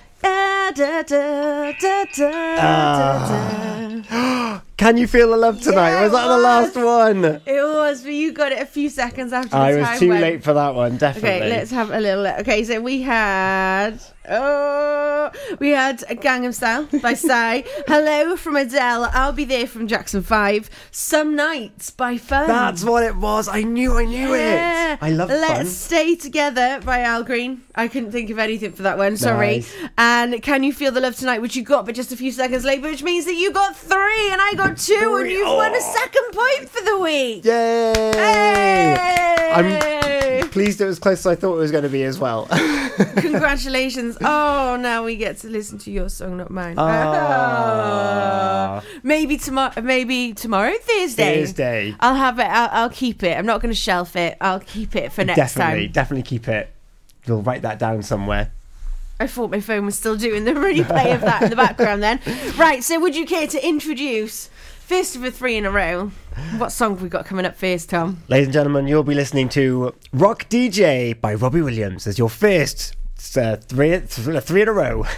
Can 4.77 4.95
you 4.97 5.07
feel 5.07 5.31
the 5.31 5.37
love 5.37 5.59
tonight? 5.59 5.89
Yeah, 5.89 6.03
was 6.03 6.11
that 6.11 6.25
it 6.25 6.29
the 6.29 6.37
last 6.37 6.75
one? 6.75 7.25
It 7.47 7.63
was, 7.63 8.03
but 8.03 8.13
you 8.13 8.31
got 8.31 8.51
it 8.51 8.61
a 8.61 8.65
few 8.65 8.89
seconds 8.89 9.33
after 9.33 9.55
I 9.55 9.75
was 9.75 9.99
too 9.99 10.09
went. 10.09 10.21
late 10.21 10.43
for 10.43 10.53
that 10.53 10.75
one, 10.75 10.97
definitely. 10.97 11.29
Okay, 11.31 11.49
let's 11.49 11.71
have 11.71 11.89
a 11.89 11.99
little 11.99 12.21
look. 12.23 12.37
Okay, 12.41 12.63
so 12.63 12.79
we 12.79 13.01
had 13.01 13.99
oh, 14.29 15.31
we 15.59 15.69
had 15.71 16.03
a 16.09 16.15
Gangnam 16.15 16.53
Style 16.53 16.87
by 17.01 17.13
Psy. 17.15 17.63
Hello 17.87 18.35
from 18.35 18.55
Adele. 18.55 19.09
I'll 19.13 19.31
be 19.33 19.45
there 19.45 19.65
from 19.65 19.87
Jackson 19.87 20.21
Five. 20.21 20.69
Some 20.91 21.35
nights 21.35 21.89
by 21.89 22.17
Fun. 22.17 22.45
That's 22.47 22.83
what 22.83 23.01
it 23.03 23.15
was. 23.15 23.47
I 23.47 23.63
knew 23.63 23.97
I 23.97 24.05
knew 24.05 24.35
Yeah. 24.35 24.93
it. 24.93 24.99
I 25.01 25.09
love 25.09 25.29
Let's 25.29 25.57
fun. 25.57 25.65
Stay 25.65 26.15
Together 26.15 26.81
by 26.85 27.01
Al 27.01 27.23
Green. 27.23 27.61
I 27.73 27.87
couldn't 27.87 28.11
think 28.11 28.29
of 28.29 28.37
anything 28.37 28.73
for 28.73 28.83
that 28.83 28.97
one. 28.99 29.17
Sorry. 29.17 29.57
Nice. 29.57 29.73
And 29.97 30.41
Can 30.43 30.63
You 30.63 30.71
Feel 30.73 30.91
the 30.91 31.01
Love 31.01 31.15
Tonight, 31.15 31.41
which 31.41 31.55
you 31.55 31.63
got, 31.63 31.85
but 31.87 31.95
just 31.95 32.11
a 32.11 32.17
few 32.17 32.31
seconds 32.31 32.63
late, 32.63 32.81
which 32.83 33.01
means 33.01 33.25
that 33.25 33.35
you 33.35 33.51
got 33.51 33.75
three 33.75 34.31
and 34.31 34.39
I 34.41 34.53
got 34.55 34.66
two, 34.75 35.17
and 35.19 35.29
you've 35.29 35.47
won 35.47 35.73
a 35.73 35.77
Oh. 35.77 35.93
second 35.95 36.31
point 36.33 36.69
for 36.69 36.83
the 36.83 36.99
week. 36.99 37.45
Yay! 37.45 37.93
Hey! 38.13 39.51
I'm 39.53 40.47
Pleased 40.49 40.81
it 40.81 40.85
was 40.85 40.99
close 40.99 41.19
as 41.19 41.27
I 41.27 41.35
thought 41.35 41.55
it 41.55 41.59
was 41.59 41.71
going 41.71 41.83
to 41.83 41.89
be 41.89 42.03
as 42.03 42.19
well. 42.19 42.47
Congratulations. 43.17 44.17
Oh, 44.21 44.77
now 44.79 45.03
we 45.03 45.15
get 45.15 45.37
to 45.39 45.49
listen 45.49 45.77
to 45.79 45.91
your 45.91 46.09
song, 46.09 46.37
not 46.37 46.49
mine. 46.49 46.75
Ah. 46.77 48.81
maybe 49.03 49.37
tomorrow, 49.37 49.79
maybe 49.81 50.33
tomorrow, 50.33 50.73
Thursday. 50.81 51.41
Thursday. 51.41 51.95
I'll 51.99 52.15
have 52.15 52.39
it. 52.39 52.45
I'll, 52.47 52.69
I'll 52.71 52.89
keep 52.89 53.23
it. 53.23 53.37
I'm 53.37 53.45
not 53.45 53.61
going 53.61 53.73
to 53.73 53.79
shelf 53.79 54.15
it. 54.15 54.37
I'll 54.41 54.59
keep 54.59 54.95
it 54.95 55.11
for 55.11 55.23
next 55.23 55.37
definitely, 55.37 55.85
time. 55.87 55.91
definitely 55.91 56.23
keep 56.23 56.47
it. 56.47 56.73
You'll 57.25 57.43
write 57.43 57.61
that 57.61 57.77
down 57.77 58.01
somewhere. 58.03 58.51
I 59.19 59.27
thought 59.27 59.49
my 59.51 59.59
phone 59.59 59.85
was 59.85 59.97
still 59.97 60.15
doing 60.15 60.45
the 60.45 60.51
replay 60.53 61.13
of 61.13 61.21
that 61.21 61.43
in 61.43 61.49
the 61.49 61.55
background 61.55 62.01
then. 62.03 62.19
Right, 62.55 62.83
so 62.83 62.99
would 62.99 63.15
you 63.15 63.25
care 63.25 63.47
to 63.47 63.67
introduce 63.67 64.49
first 64.87 65.17
of 65.17 65.21
the 65.21 65.31
three 65.31 65.57
in 65.57 65.65
a 65.65 65.71
row? 65.71 66.11
What 66.57 66.71
song 66.71 66.91
have 66.91 67.01
we 67.01 67.09
got 67.09 67.25
coming 67.25 67.45
up 67.45 67.57
first, 67.57 67.89
Tom? 67.89 68.23
Ladies 68.29 68.47
and 68.47 68.53
gentlemen, 68.53 68.87
you'll 68.87 69.03
be 69.03 69.15
listening 69.15 69.49
to 69.49 69.93
Rock 70.13 70.47
DJ 70.49 71.19
by 71.19 71.33
Robbie 71.33 71.61
Williams 71.61 72.07
as 72.07 72.17
your 72.17 72.29
first 72.29 72.95
uh, 73.35 73.57
three, 73.57 73.97
three 73.99 74.61
in 74.61 74.67
a 74.67 74.73
row. 74.73 75.05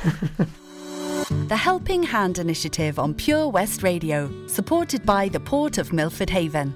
The 1.48 1.58
Helping 1.58 2.02
Hand 2.02 2.40
Initiative 2.40 2.98
on 2.98 3.14
Pure 3.14 3.50
West 3.50 3.84
Radio, 3.84 4.32
supported 4.48 5.06
by 5.06 5.30
the 5.30 5.40
Port 5.40 5.78
of 5.78 5.94
Milford 5.94 6.32
Haven. 6.32 6.74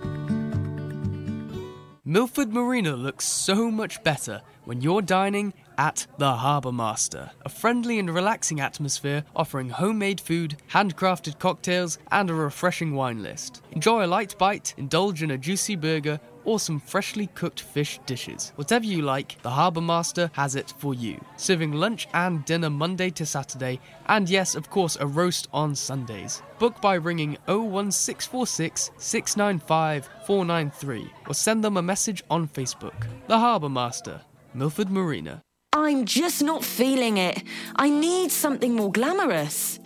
Milford 2.06 2.54
Marina 2.54 2.96
looks 2.96 3.26
so 3.26 3.72
much 3.72 4.04
better 4.04 4.42
when 4.66 4.82
you're 4.82 5.02
dining 5.02 5.54
at 5.78 6.08
the 6.18 6.34
Harbour 6.34 6.72
Master, 6.72 7.32
a 7.46 7.50
friendly 7.50 8.00
and 8.00 8.14
relaxing 8.14 8.60
atmosphere 8.60 9.24
offering 9.36 9.70
homemade 9.70 10.20
food, 10.20 10.58
handcrafted 10.72 11.40
cocktails, 11.40 12.00
and 12.12 12.30
a 12.30 12.34
refreshing 12.34 12.94
wine 12.94 13.22
list. 13.24 13.62
Enjoy 13.72 14.06
a 14.06 14.08
light 14.08 14.38
bite, 14.38 14.74
indulge 14.78 15.24
in 15.24 15.32
a 15.32 15.38
juicy 15.38 15.76
burger, 15.76 16.20
or 16.46 16.60
some 16.60 16.80
freshly 16.80 17.28
cooked 17.28 17.62
fish 17.62 18.00
dishes. 18.06 18.54
Whatever 18.56 18.86
you 18.86 19.02
like, 19.02 19.42
the 19.42 19.50
Harbour 19.50 19.82
Master 19.82 20.30
has 20.34 20.56
it 20.56 20.74
for 20.78 20.94
you. 20.94 21.20
Serving 21.38 21.72
lunch 21.72 22.08
and 22.14 22.44
dinner 22.46 22.70
Monday 22.70 23.10
to 23.12 23.26
Saturday, 23.26 23.80
and 24.08 24.30
yes, 24.30 24.56
of 24.56 24.70
course, 24.70 24.98
a 25.00 25.08
roast 25.08 25.48
on 25.54 25.76
Sundays. 25.76 26.42
Book 26.60 26.82
by 26.82 26.96
ringing 26.96 27.38
01646 27.48 28.92
695 28.98 30.10
493 30.26 31.12
or 31.28 31.34
send 31.34 31.64
them 31.64 31.78
a 31.78 31.82
message 31.82 32.24
on 32.30 32.48
Facebook. 32.48 33.08
The 33.28 33.40
Harbour 33.40 33.70
Master, 33.70 34.22
Milford 34.54 34.90
Marina. 34.90 35.42
I'm 35.76 36.06
just 36.06 36.44
not 36.44 36.64
feeling 36.64 37.18
it. 37.18 37.42
I 37.76 37.90
need 37.90 38.32
something 38.32 38.76
more 38.76 38.92
glamorous. 38.92 39.80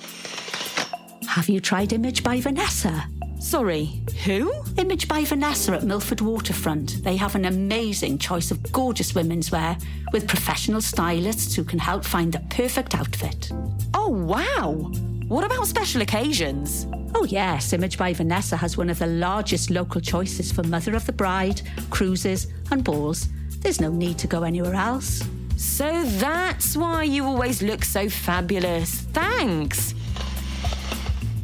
Have 1.27 1.47
you 1.47 1.61
tried 1.61 1.93
Image 1.93 2.23
by 2.23 2.41
Vanessa? 2.41 3.05
Sorry, 3.39 4.01
who? 4.25 4.51
Image 4.77 5.07
by 5.07 5.23
Vanessa 5.23 5.71
at 5.71 5.83
Milford 5.83 6.19
Waterfront. 6.19 7.03
They 7.05 7.15
have 7.15 7.35
an 7.35 7.45
amazing 7.45 8.17
choice 8.17 8.51
of 8.51 8.69
gorgeous 8.73 9.15
women's 9.15 9.49
wear 9.49 9.77
with 10.11 10.27
professional 10.27 10.81
stylists 10.81 11.55
who 11.55 11.63
can 11.63 11.79
help 11.79 12.03
find 12.03 12.33
the 12.33 12.41
perfect 12.49 12.93
outfit. 12.93 13.49
Oh, 13.93 14.09
wow. 14.09 14.91
What 15.29 15.45
about 15.45 15.67
special 15.67 16.01
occasions? 16.01 16.85
Oh, 17.15 17.23
yes, 17.23 17.71
Image 17.71 17.97
by 17.97 18.11
Vanessa 18.11 18.57
has 18.57 18.75
one 18.75 18.89
of 18.89 18.99
the 18.99 19.07
largest 19.07 19.69
local 19.69 20.01
choices 20.01 20.51
for 20.51 20.63
Mother 20.63 20.95
of 20.95 21.05
the 21.05 21.13
Bride, 21.13 21.61
cruises, 21.91 22.47
and 22.71 22.83
balls. 22.83 23.29
There's 23.59 23.79
no 23.79 23.89
need 23.89 24.17
to 24.19 24.27
go 24.27 24.43
anywhere 24.43 24.75
else. 24.75 25.23
So 25.57 26.03
that's 26.05 26.77
why 26.77 27.03
you 27.03 27.25
always 27.25 27.63
look 27.63 27.83
so 27.83 28.09
fabulous. 28.09 29.01
Thanks. 29.11 29.95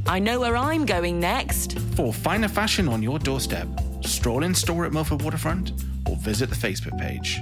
I 0.06 0.20
know 0.20 0.40
where 0.40 0.56
I'm 0.56 0.86
going 0.86 1.20
next. 1.20 1.80
For 1.96 2.14
finer 2.14 2.48
fashion 2.48 2.88
on 2.88 3.02
your 3.02 3.18
doorstep, 3.18 3.68
stroll 4.02 4.44
in 4.44 4.54
store 4.54 4.86
at 4.86 4.94
Milford 4.94 5.24
Waterfront 5.24 5.72
or 6.08 6.16
visit 6.18 6.50
the 6.50 6.56
Facebook 6.56 6.98
page. 7.00 7.42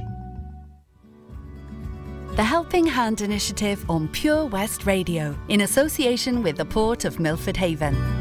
The 2.38 2.44
Helping 2.44 2.86
Hand 2.86 3.20
Initiative 3.20 3.84
on 3.90 4.08
Pure 4.08 4.46
West 4.46 4.86
Radio, 4.86 5.38
in 5.50 5.62
association 5.62 6.42
with 6.42 6.56
the 6.56 6.64
Port 6.64 7.04
of 7.04 7.20
Milford 7.20 7.58
Haven. 7.58 8.21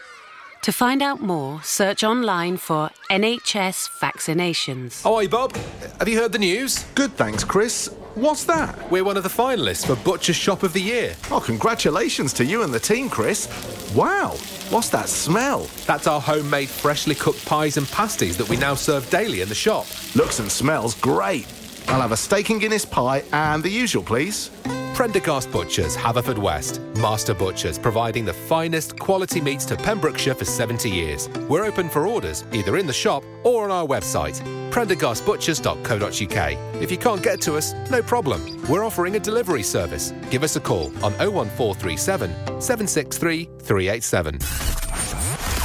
To 0.63 0.71
find 0.71 1.01
out 1.01 1.21
more, 1.21 1.59
search 1.63 2.03
online 2.03 2.55
for 2.57 2.91
NHS 3.09 3.89
vaccinations. 3.99 5.01
Oh, 5.03 5.19
hi, 5.19 5.25
Bob. 5.25 5.55
Have 5.97 6.07
you 6.07 6.19
heard 6.19 6.31
the 6.31 6.37
news? 6.37 6.83
Good, 6.93 7.11
thanks, 7.13 7.43
Chris. 7.43 7.87
What's 8.13 8.43
that? 8.43 8.91
We're 8.91 9.03
one 9.03 9.17
of 9.17 9.23
the 9.23 9.29
finalists 9.29 9.87
for 9.87 9.95
Butcher 10.03 10.33
Shop 10.33 10.61
of 10.61 10.73
the 10.73 10.81
Year. 10.81 11.15
Oh, 11.31 11.39
congratulations 11.39 12.31
to 12.33 12.45
you 12.45 12.61
and 12.61 12.71
the 12.71 12.79
team, 12.79 13.09
Chris. 13.09 13.47
Wow, 13.95 14.35
what's 14.69 14.89
that 14.89 15.09
smell? 15.09 15.67
That's 15.87 16.05
our 16.05 16.21
homemade, 16.21 16.69
freshly 16.69 17.15
cooked 17.15 17.43
pies 17.43 17.77
and 17.77 17.87
pasties 17.89 18.37
that 18.37 18.47
we 18.47 18.55
now 18.55 18.75
serve 18.75 19.09
daily 19.09 19.41
in 19.41 19.49
the 19.49 19.55
shop. 19.55 19.87
Looks 20.15 20.39
and 20.39 20.51
smells 20.51 20.93
great. 20.93 21.47
I'll 21.87 22.01
have 22.01 22.11
a 22.11 22.17
steak 22.17 22.49
and 22.49 22.61
Guinness 22.61 22.85
pie 22.85 23.23
and 23.33 23.63
the 23.63 23.69
usual, 23.69 24.03
please. 24.03 24.51
Prendergast 24.93 25.51
Butchers, 25.51 25.95
Haverfordwest. 25.95 26.79
Master 26.97 27.33
Butchers, 27.33 27.79
providing 27.79 28.25
the 28.25 28.33
finest 28.33 28.99
quality 28.99 29.41
meats 29.41 29.65
to 29.65 29.75
Pembrokeshire 29.75 30.35
for 30.35 30.45
70 30.45 30.89
years. 30.89 31.27
We're 31.49 31.65
open 31.65 31.89
for 31.89 32.05
orders, 32.05 32.43
either 32.51 32.77
in 32.77 32.85
the 32.85 32.93
shop 32.93 33.23
or 33.43 33.63
on 33.63 33.71
our 33.71 33.87
website, 33.87 34.39
prendergastbutchers.co.uk. 34.71 36.81
If 36.81 36.91
you 36.91 36.97
can't 36.97 37.23
get 37.23 37.41
to 37.41 37.55
us, 37.55 37.73
no 37.89 38.03
problem. 38.03 38.61
We're 38.67 38.85
offering 38.85 39.15
a 39.15 39.19
delivery 39.19 39.63
service. 39.63 40.13
Give 40.29 40.43
us 40.43 40.55
a 40.55 40.59
call 40.59 40.87
on 41.03 41.13
01437 41.13 42.29
763 42.61 43.49
387. 43.59 44.39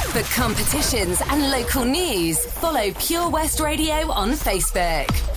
For 0.07 0.23
competitions 0.33 1.21
and 1.27 1.51
local 1.51 1.85
news, 1.85 2.43
follow 2.53 2.91
Pure 2.97 3.29
West 3.29 3.59
Radio 3.59 4.09
on 4.11 4.31
Facebook. 4.31 5.36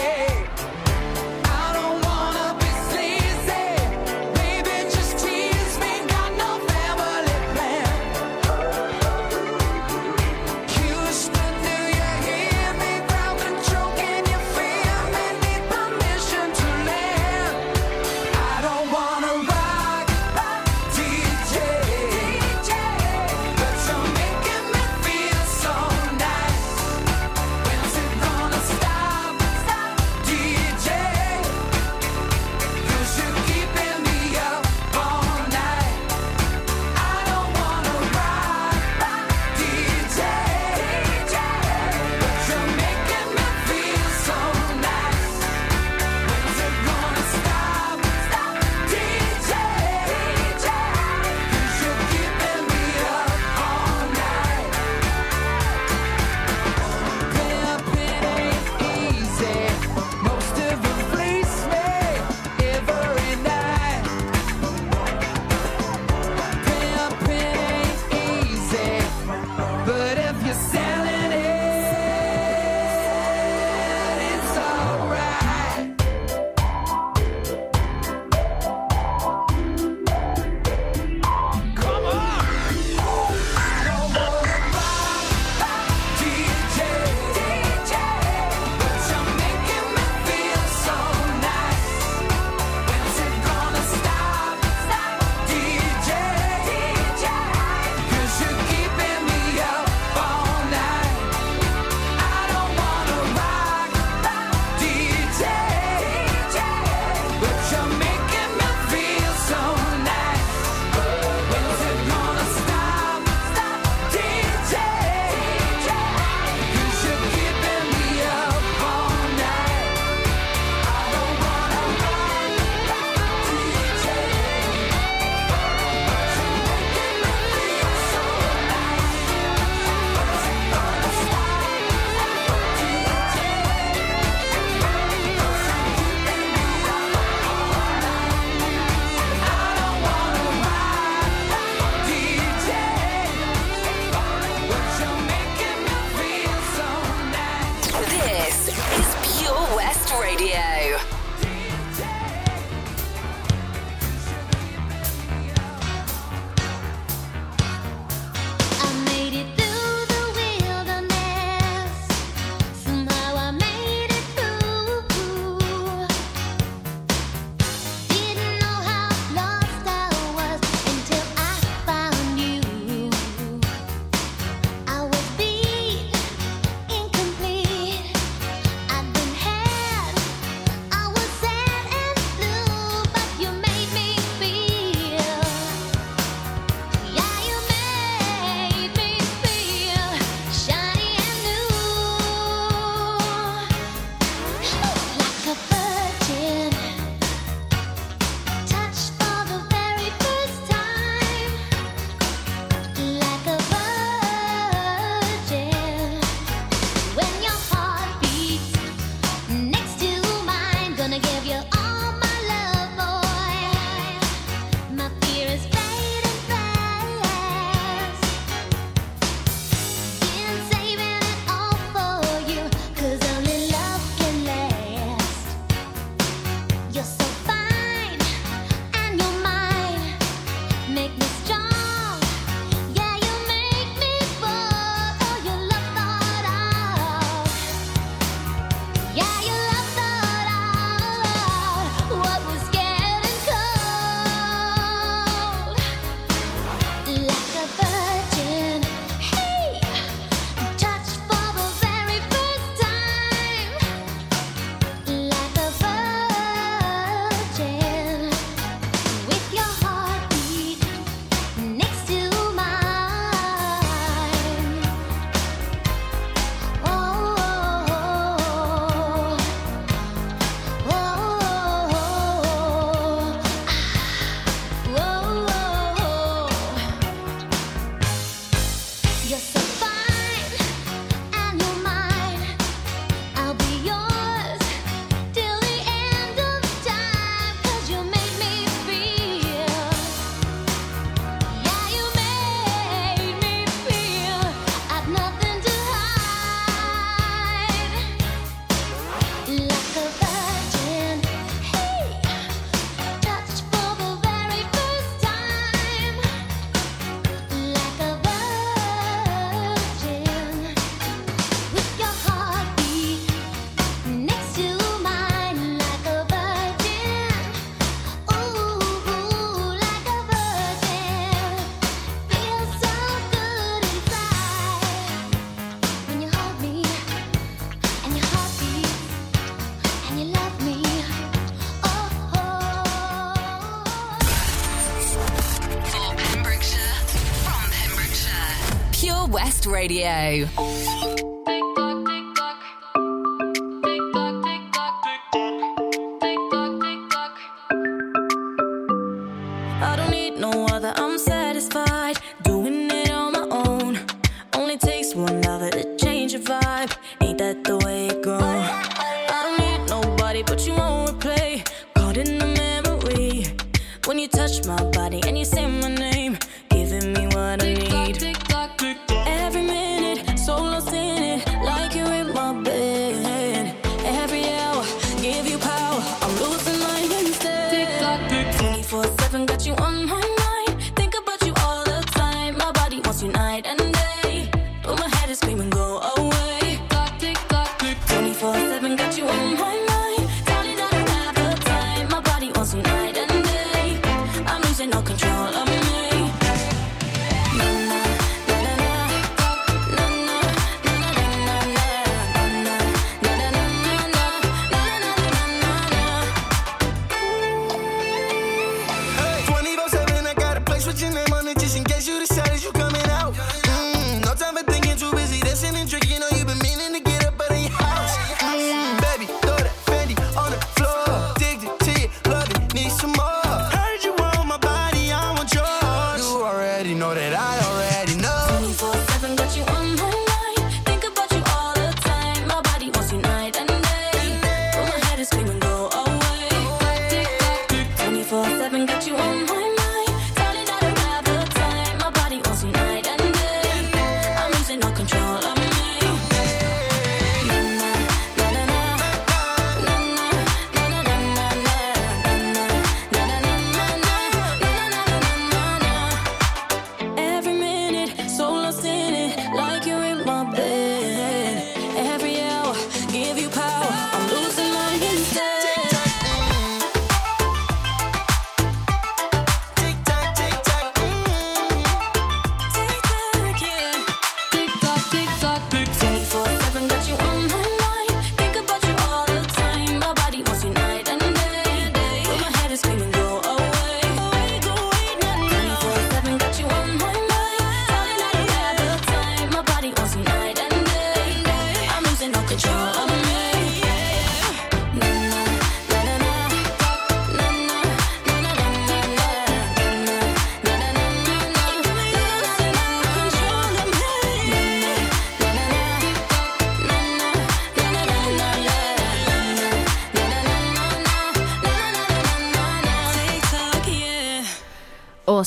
West 339.31 339.65
Radio. 339.65 340.45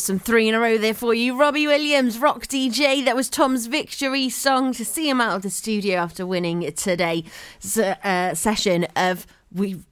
Awesome. 0.04 0.18
Three 0.18 0.50
in 0.50 0.54
a 0.54 0.60
row 0.60 0.76
there 0.76 0.92
for 0.92 1.14
you. 1.14 1.34
Robbie 1.34 1.66
Williams, 1.66 2.18
Rock 2.18 2.46
DJ. 2.46 3.02
That 3.06 3.16
was 3.16 3.30
Tom's 3.30 3.64
victory 3.68 4.28
song 4.28 4.74
to 4.74 4.84
see 4.84 5.08
him 5.08 5.18
out 5.18 5.36
of 5.36 5.40
the 5.40 5.48
studio 5.48 5.96
after 5.96 6.26
winning 6.26 6.70
today's 6.74 7.24
uh, 7.78 8.34
session 8.34 8.86
of 8.96 9.26
we. 9.50 9.82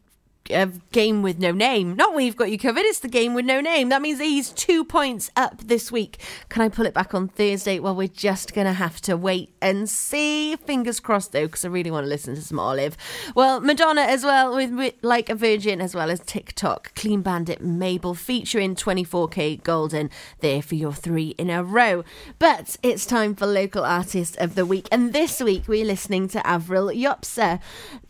Of 0.52 0.90
game 0.92 1.22
with 1.22 1.38
no 1.38 1.52
name. 1.52 1.96
Not 1.96 2.14
we've 2.14 2.36
got 2.36 2.50
you 2.50 2.58
covered, 2.58 2.84
it's 2.84 3.00
the 3.00 3.08
game 3.08 3.34
with 3.34 3.44
no 3.44 3.60
name. 3.60 3.88
That 3.88 4.02
means 4.02 4.20
he's 4.20 4.50
two 4.50 4.84
points 4.84 5.30
up 5.36 5.58
this 5.58 5.90
week. 5.90 6.18
Can 6.48 6.62
I 6.62 6.68
pull 6.68 6.86
it 6.86 6.94
back 6.94 7.14
on 7.14 7.28
Thursday? 7.28 7.78
Well, 7.78 7.94
we're 7.94 8.08
just 8.08 8.54
going 8.54 8.66
to 8.66 8.72
have 8.72 9.00
to 9.02 9.16
wait 9.16 9.52
and 9.60 9.88
see. 9.88 10.56
Fingers 10.56 11.00
crossed, 11.00 11.32
though, 11.32 11.46
because 11.46 11.64
I 11.64 11.68
really 11.68 11.90
want 11.90 12.04
to 12.04 12.08
listen 12.08 12.34
to 12.34 12.42
some 12.42 12.58
Olive. 12.58 12.96
Well, 13.34 13.60
Madonna 13.60 14.02
as 14.02 14.24
well, 14.24 14.54
with, 14.54 14.72
with 14.72 14.94
Like 15.02 15.28
a 15.28 15.34
Virgin, 15.34 15.80
as 15.80 15.94
well 15.94 16.10
as 16.10 16.20
Tick 16.20 16.52
Tock. 16.54 16.94
Clean 16.94 17.22
Bandit 17.22 17.62
Mabel 17.62 18.14
featuring 18.14 18.74
24kGoldn 18.74 20.10
there 20.40 20.62
for 20.62 20.74
your 20.74 20.92
three 20.92 21.34
in 21.38 21.50
a 21.50 21.64
row. 21.64 22.04
But 22.38 22.76
it's 22.82 23.06
time 23.06 23.34
for 23.34 23.46
Local 23.46 23.84
Artist 23.84 24.36
of 24.36 24.54
the 24.54 24.66
Week. 24.66 24.88
And 24.92 25.12
this 25.12 25.40
week 25.40 25.68
we're 25.68 25.84
listening 25.84 26.28
to 26.28 26.46
Avril 26.46 26.88
Yopsa. 26.88 27.60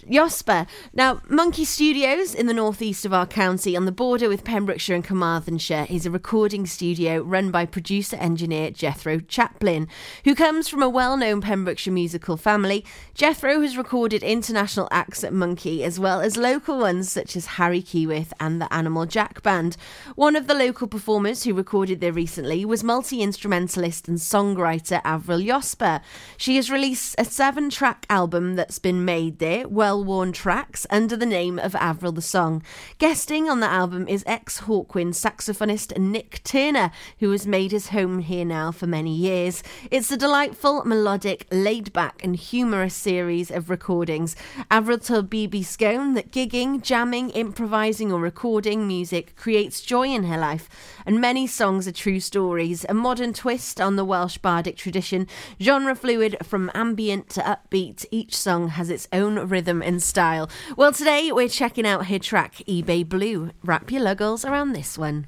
Yosper. 0.08 0.66
Now, 0.92 1.20
Monkey 1.28 1.64
Studios 1.64 2.34
in 2.34 2.46
the 2.46 2.54
northeast 2.54 3.04
of 3.04 3.12
our 3.12 3.26
county 3.26 3.76
on 3.76 3.84
the 3.84 3.92
border 3.92 4.28
with 4.28 4.44
Pembrokeshire 4.44 4.96
and 4.96 5.04
Carmarthenshire 5.04 5.86
is 5.88 6.04
a 6.04 6.10
recording 6.10 6.66
studio 6.66 7.20
run 7.20 7.50
by 7.50 7.66
producer 7.66 8.16
engineer 8.16 8.70
Jethro 8.70 9.20
Chaplin, 9.20 9.88
who 10.24 10.34
comes 10.34 10.68
from 10.68 10.82
a 10.82 10.88
well 10.88 11.16
known 11.16 11.40
Pembrokeshire 11.40 11.92
musical 11.92 12.36
family. 12.36 12.84
Jethro 13.14 13.60
has 13.60 13.76
recorded 13.76 14.22
international 14.22 14.88
acts 14.90 15.22
at 15.22 15.32
Monkey 15.32 15.84
as 15.84 16.00
well 16.00 16.20
as 16.20 16.36
local 16.36 16.78
ones 16.78 17.10
such 17.10 17.36
as 17.36 17.46
Harry 17.46 17.82
Keyworth 17.82 18.32
and 18.40 18.60
the 18.60 18.72
Animal 18.72 19.06
Jack 19.06 19.42
Band. 19.42 19.76
One 20.16 20.36
of 20.36 20.46
the 20.46 20.54
local 20.54 20.88
performers 20.88 21.44
who 21.44 21.54
recorded 21.54 22.00
there 22.00 22.12
recently 22.12 22.64
was 22.64 22.82
multi 22.82 23.22
instrumentalist 23.22 24.08
and 24.08 24.18
songwriter 24.18 25.00
Avril 25.04 25.40
Yosper. 25.40 26.00
She 26.36 26.56
has 26.56 26.70
released 26.70 27.14
a 27.18 27.24
seven 27.24 27.70
track 27.70 28.06
album 28.10 28.56
that's 28.56 28.78
been 28.78 29.04
made 29.04 29.38
there, 29.38 29.68
Well 29.68 29.91
Worn 30.00 30.32
Tracks, 30.32 30.86
under 30.90 31.16
the 31.16 31.26
name 31.26 31.58
of 31.58 31.74
Avril 31.74 32.12
the 32.12 32.22
Song. 32.22 32.62
Guesting 32.98 33.48
on 33.48 33.60
the 33.60 33.66
album 33.66 34.06
is 34.06 34.22
ex 34.26 34.60
Hawkwind 34.60 35.14
saxophonist 35.14 35.98
Nik 35.98 36.42
Turner, 36.44 36.90
who 37.18 37.30
has 37.32 37.46
made 37.46 37.72
his 37.72 37.88
home 37.88 38.20
here 38.20 38.44
now 38.44 38.70
for 38.70 38.86
many 38.86 39.14
years. 39.14 39.62
It's 39.90 40.10
a 40.10 40.16
delightful, 40.16 40.84
melodic, 40.84 41.46
laid 41.50 41.92
back, 41.92 42.24
and 42.24 42.36
humorous 42.36 42.94
series 42.94 43.50
of 43.50 43.68
recordings. 43.68 44.36
Avril 44.70 44.98
told 44.98 45.28
BB 45.28 45.64
Scone 45.64 46.14
that 46.14 46.30
gigging, 46.30 46.82
jamming, 46.82 47.30
improvising, 47.30 48.12
or 48.12 48.20
recording 48.20 48.86
music 48.86 49.36
creates 49.36 49.82
joy 49.82 50.08
in 50.08 50.24
her 50.24 50.38
life, 50.38 50.68
and 51.04 51.20
many 51.20 51.46
songs 51.46 51.88
are 51.88 51.92
true 51.92 52.20
stories, 52.20 52.86
a 52.88 52.94
modern 52.94 53.32
twist 53.32 53.80
on 53.80 53.96
the 53.96 54.04
Welsh 54.04 54.38
bardic 54.38 54.76
tradition, 54.76 55.26
genre 55.60 55.94
fluid 55.94 56.36
from 56.42 56.70
ambient 56.74 57.28
to 57.30 57.40
upbeat. 57.40 58.06
Each 58.10 58.36
song 58.36 58.68
has 58.68 58.88
its 58.88 59.08
own 59.12 59.48
rhythm 59.48 59.81
and 59.82 60.02
style. 60.02 60.48
Well, 60.76 60.92
today 60.92 61.30
we're 61.32 61.48
checking 61.48 61.86
out 61.86 62.06
her 62.06 62.18
track 62.18 62.56
eBay 62.68 63.08
Blue. 63.08 63.50
Wrap 63.62 63.90
your 63.90 64.02
luggles 64.02 64.48
around 64.48 64.72
this 64.72 64.96
one. 64.96 65.26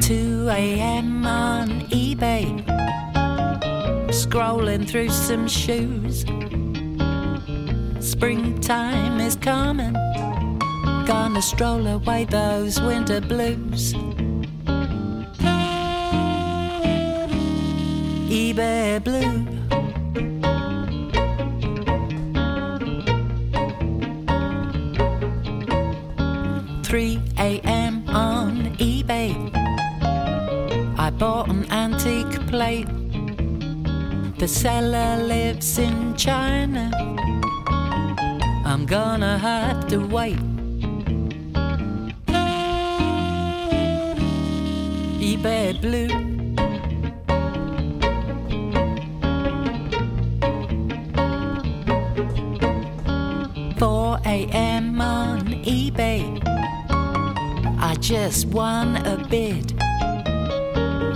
Two 0.00 0.48
a.m. 0.50 1.24
on 1.24 1.68
eBay. 1.90 2.62
scrolling 4.12 4.88
through 4.88 5.08
some 5.08 5.48
shoes. 5.48 6.24
Springtime 8.12 9.20
is 9.22 9.36
coming, 9.36 9.94
gonna 11.06 11.40
stroll 11.40 11.86
away 11.86 12.26
those 12.26 12.78
winter 12.78 13.22
blues. 13.22 13.94
eBay 18.28 19.02
blue. 19.02 19.46
Three 26.84 27.18
a.m. 27.38 28.04
on 28.10 28.76
eBay. 28.76 29.32
I 30.98 31.08
bought 31.10 31.48
an 31.48 31.64
antique 31.72 32.46
plate. 32.46 32.88
The 34.38 34.46
seller 34.46 35.16
lives 35.24 35.78
in 35.78 36.14
China. 36.14 36.90
Gonna 38.92 39.38
have 39.38 39.88
to 39.88 40.06
wait. 40.06 40.36
eBay 45.18 45.80
blue. 45.80 46.08
4 53.78 54.20
a.m. 54.26 55.00
on 55.00 55.40
eBay. 55.64 56.42
I 57.80 57.94
just 57.94 58.48
won 58.48 58.96
a 59.06 59.26
bid. 59.30 59.72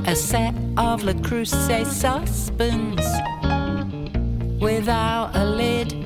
A 0.09 0.17
set 0.17 0.55
of 0.79 1.05
Le 1.05 1.13
Creuset 1.13 1.85
saucepans 1.85 3.05
without 4.63 5.37
a 5.37 5.45
lid. 5.45 6.06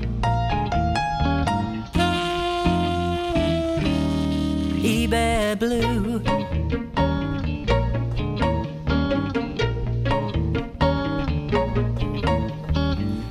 eBay 5.11 5.59
blue. 5.59 6.21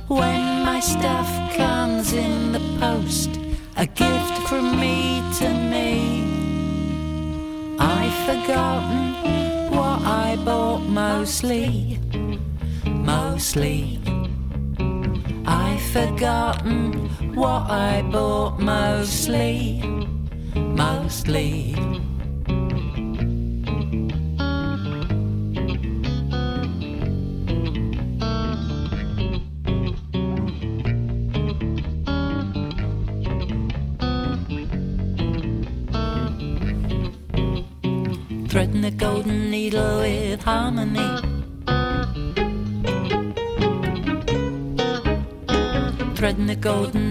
When 0.08 0.64
my 0.64 0.80
stuff 0.80 1.56
comes 1.56 2.12
in 2.12 2.52
the 2.52 2.60
post, 2.78 3.30
a 3.76 3.86
gift 3.86 4.48
from 4.48 4.78
me 4.78 5.22
to 5.38 5.48
me. 5.48 6.24
I've 7.78 8.18
forgotten 8.28 9.70
what 9.70 10.02
I 10.02 10.36
bought 10.44 10.82
mostly, 10.82 11.98
mostly. 12.84 13.98
I've 15.46 15.80
forgotten 15.80 17.08
what 17.34 17.70
I 17.70 18.02
bought 18.02 18.60
mostly, 18.60 19.82
mostly. 20.54 21.74
threading 38.50 38.80
the 38.80 38.90
golden 38.90 39.48
needle 39.48 40.00
with 40.00 40.42
harmony. 40.42 40.98
Threading 46.16 46.46
the 46.46 46.56
golden 46.56 47.09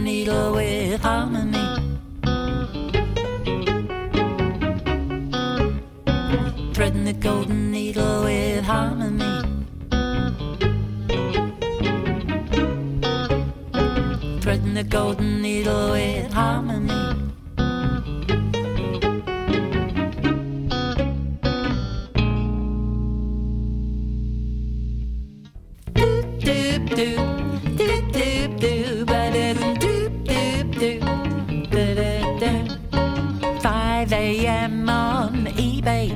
5 34.09 34.13
a.m. 34.13 34.89
on 34.89 35.45
eBay. 35.47 36.09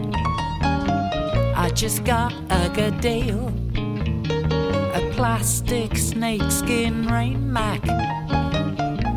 I 1.56 1.70
just 1.76 2.04
got 2.04 2.34
a 2.50 2.70
good 2.74 3.00
deal. 3.02 3.50
A 4.96 5.12
plastic 5.14 5.98
snakeskin 5.98 7.08
rain 7.08 7.54
mac 7.54 7.88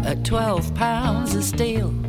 at 0.05 0.25
12 0.25 0.75
pounds 0.75 1.35
of 1.35 1.45
steel. 1.45 2.06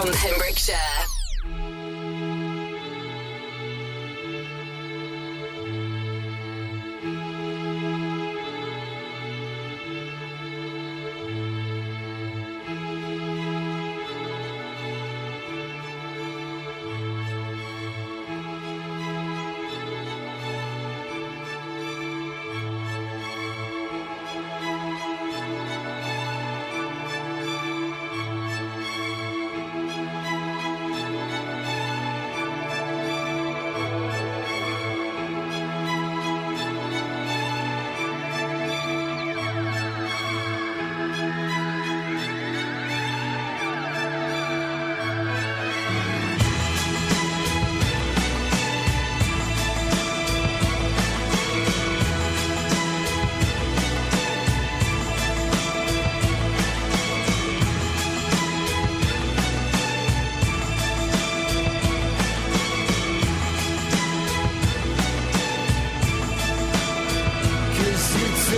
From 0.00 0.12
Pembrokeshire. 0.12 1.07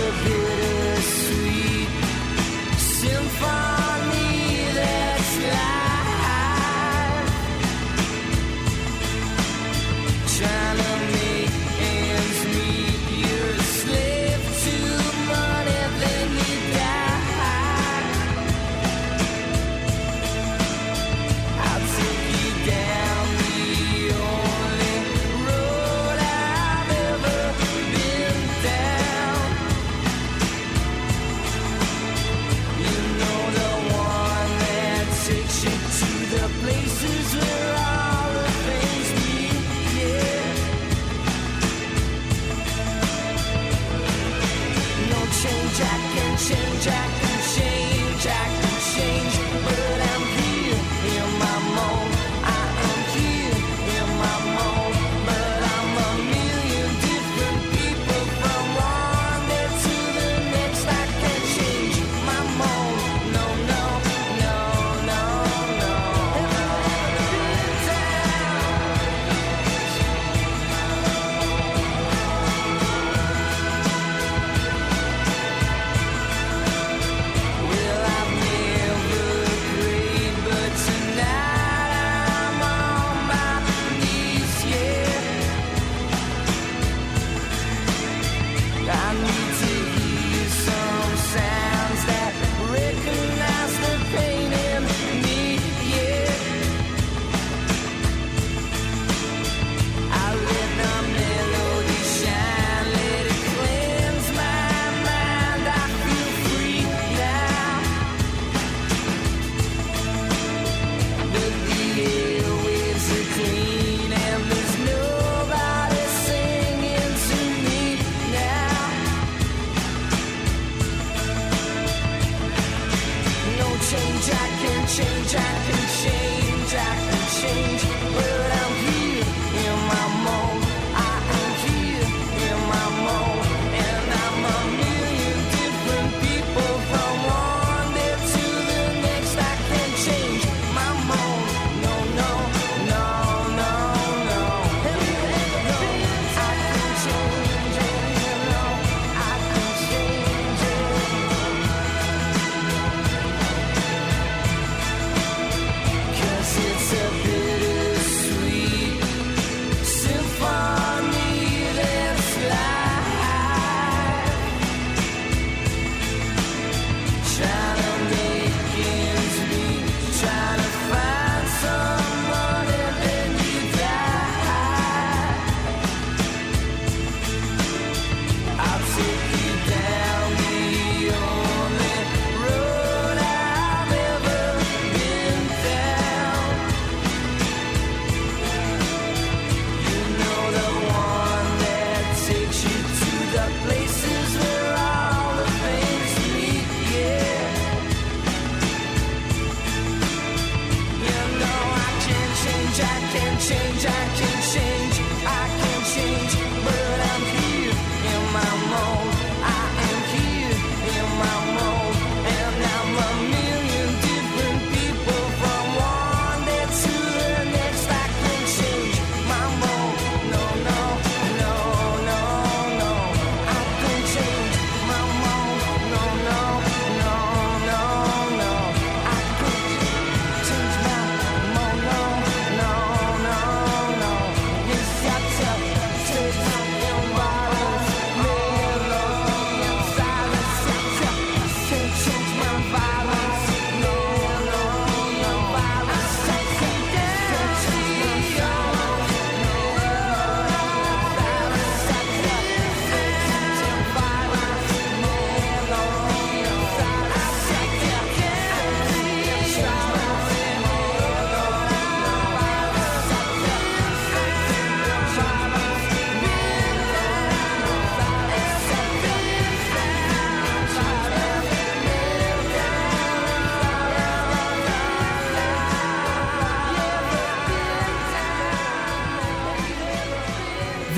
disappear 0.01 0.40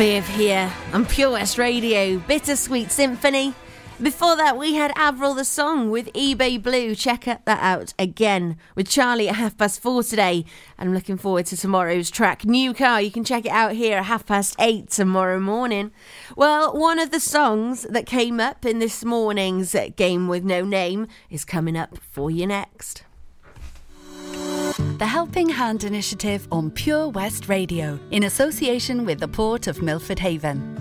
Viv 0.04 0.28
here 0.28 0.70
on 0.92 1.06
Pure 1.06 1.32
West 1.32 1.58
Radio, 1.58 2.20
Bittersweet 2.20 2.92
Symphony. 2.92 3.54
Before 4.02 4.36
that, 4.36 4.58
we 4.58 4.74
had 4.74 4.92
Avril 4.98 5.34
the 5.34 5.46
song 5.46 5.90
with 5.92 6.12
eBay 6.12 6.62
Blue. 6.62 6.94
Check 6.94 7.24
that 7.24 7.48
out 7.48 7.94
again 7.98 8.58
with 8.76 8.90
Charlie 8.90 9.30
at 9.30 9.36
half 9.36 9.58
past 9.58 9.82
four 9.82 10.04
today. 10.04 10.44
I'm 10.78 10.94
looking 10.94 11.16
forward 11.16 11.46
to 11.46 11.56
tomorrow's 11.56 12.12
track, 12.12 12.44
New 12.44 12.74
Car. 12.74 13.02
You 13.02 13.12
can 13.12 13.24
check 13.24 13.46
it 13.46 13.54
out 13.54 13.76
here 13.76 14.00
at 14.00 14.04
half 14.08 14.26
past 14.26 14.58
eight 14.60 14.90
tomorrow 14.90 15.40
morning. 15.40 15.92
Well, 16.36 16.78
one 16.78 17.00
of 17.00 17.12
the 17.12 17.22
songs 17.22 17.84
that 17.84 18.06
came 18.06 18.42
up 18.42 18.66
in 18.66 18.80
this 18.80 19.06
morning's 19.06 19.74
game 19.96 20.28
with 20.28 20.44
no 20.44 20.66
name 20.66 21.08
is 21.30 21.46
coming 21.46 21.78
up 21.78 21.98
for 22.12 22.30
you 22.30 22.46
next. 22.46 23.06
The 24.78 25.06
Helping 25.06 25.50
Hand 25.50 25.84
Initiative 25.84 26.48
on 26.52 26.72
Pure 26.72 27.10
West 27.10 27.48
Radio, 27.48 28.00
in 28.10 28.24
association 28.24 29.06
with 29.06 29.20
the 29.20 29.28
Port 29.28 29.68
of 29.68 29.84
Milford 29.84 30.18
Haven. 30.18 30.80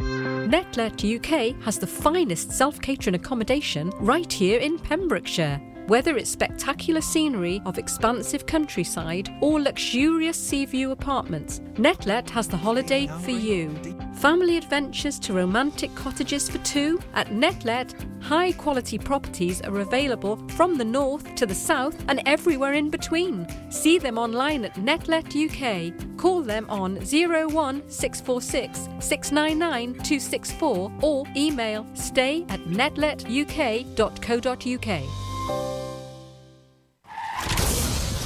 Netlet 0.00 1.04
UK 1.04 1.62
has 1.62 1.78
the 1.78 1.86
finest 1.86 2.50
self 2.50 2.80
catering 2.80 3.14
accommodation 3.14 3.90
right 4.00 4.32
here 4.32 4.58
in 4.58 4.78
Pembrokeshire. 4.80 5.60
Whether 5.86 6.16
it's 6.16 6.30
spectacular 6.30 7.02
scenery 7.02 7.60
of 7.66 7.76
expansive 7.76 8.46
countryside 8.46 9.28
or 9.42 9.60
luxurious 9.60 10.38
sea 10.38 10.64
view 10.64 10.92
apartments, 10.92 11.60
Netlet 11.74 12.30
has 12.30 12.48
the 12.48 12.56
holiday 12.56 13.06
for 13.06 13.32
you. 13.32 13.68
Family 14.14 14.56
adventures 14.56 15.18
to 15.18 15.34
romantic 15.34 15.94
cottages 15.94 16.48
for 16.48 16.56
two 16.58 16.98
at 17.12 17.28
Netlet, 17.28 17.92
high 18.22 18.52
quality 18.52 18.96
properties 18.96 19.60
are 19.60 19.80
available 19.80 20.36
from 20.56 20.78
the 20.78 20.84
north 20.84 21.34
to 21.34 21.44
the 21.44 21.54
south 21.54 22.02
and 22.08 22.22
everywhere 22.24 22.72
in 22.72 22.88
between. 22.88 23.46
See 23.70 23.98
them 23.98 24.16
online 24.16 24.64
at 24.64 24.76
Netlet 24.76 25.36
UK. 25.36 25.92
Call 26.16 26.40
them 26.40 26.64
on 26.70 26.94
01646 26.94 28.88
699 29.00 29.92
264 29.92 30.92
or 31.02 31.26
email 31.36 31.86
stay 31.92 32.46
at 32.48 32.60
netletuk.co.uk. 32.60 35.33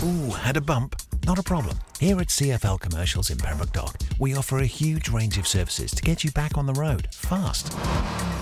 Ooh, 0.04 0.30
had 0.30 0.56
a 0.56 0.60
bump? 0.60 0.96
Not 1.26 1.38
a 1.38 1.42
problem. 1.42 1.78
Here 1.98 2.18
at 2.20 2.28
CFL 2.28 2.80
Commercials 2.80 3.30
in 3.30 3.38
Pembroke 3.38 3.72
Dock, 3.72 3.96
we 4.18 4.34
offer 4.34 4.58
a 4.58 4.66
huge 4.66 5.08
range 5.08 5.38
of 5.38 5.46
services 5.46 5.90
to 5.90 6.02
get 6.02 6.24
you 6.24 6.30
back 6.30 6.56
on 6.56 6.66
the 6.66 6.72
road 6.72 7.08
fast. 7.12 7.72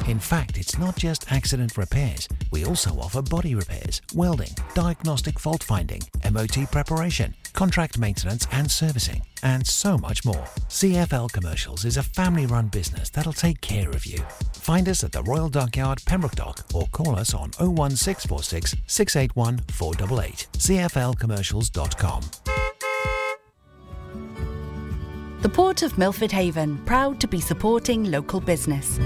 In 0.06 0.20
fact, 0.20 0.56
it's 0.56 0.78
not 0.78 0.94
just 0.96 1.30
accident 1.32 1.76
repairs. 1.76 2.28
We 2.52 2.64
also 2.64 2.90
offer 3.00 3.22
body 3.22 3.56
repairs, 3.56 4.00
welding, 4.14 4.54
diagnostic 4.72 5.40
fault 5.40 5.64
finding, 5.64 6.00
MOT 6.30 6.70
preparation, 6.70 7.34
contract 7.54 7.98
maintenance 7.98 8.46
and 8.52 8.70
servicing, 8.70 9.22
and 9.42 9.66
so 9.66 9.98
much 9.98 10.24
more. 10.24 10.44
CFL 10.68 11.32
Commercials 11.32 11.84
is 11.84 11.96
a 11.96 12.04
family 12.04 12.46
run 12.46 12.68
business 12.68 13.10
that'll 13.10 13.32
take 13.32 13.60
care 13.60 13.90
of 13.90 14.06
you. 14.06 14.18
Find 14.52 14.88
us 14.88 15.02
at 15.02 15.10
the 15.10 15.24
Royal 15.24 15.48
Dockyard, 15.48 16.04
Pembroke 16.06 16.36
Dock, 16.36 16.64
or 16.72 16.86
call 16.92 17.16
us 17.16 17.34
on 17.34 17.50
01646 17.58 18.76
681 18.86 19.58
488. 19.72 20.46
CFLcommercials.com. 20.52 22.22
The 25.42 25.48
Port 25.48 25.82
of 25.82 25.98
Milford 25.98 26.32
Haven, 26.32 26.78
proud 26.86 27.20
to 27.20 27.26
be 27.26 27.40
supporting 27.40 28.04
local 28.04 28.40
business. 28.40 28.98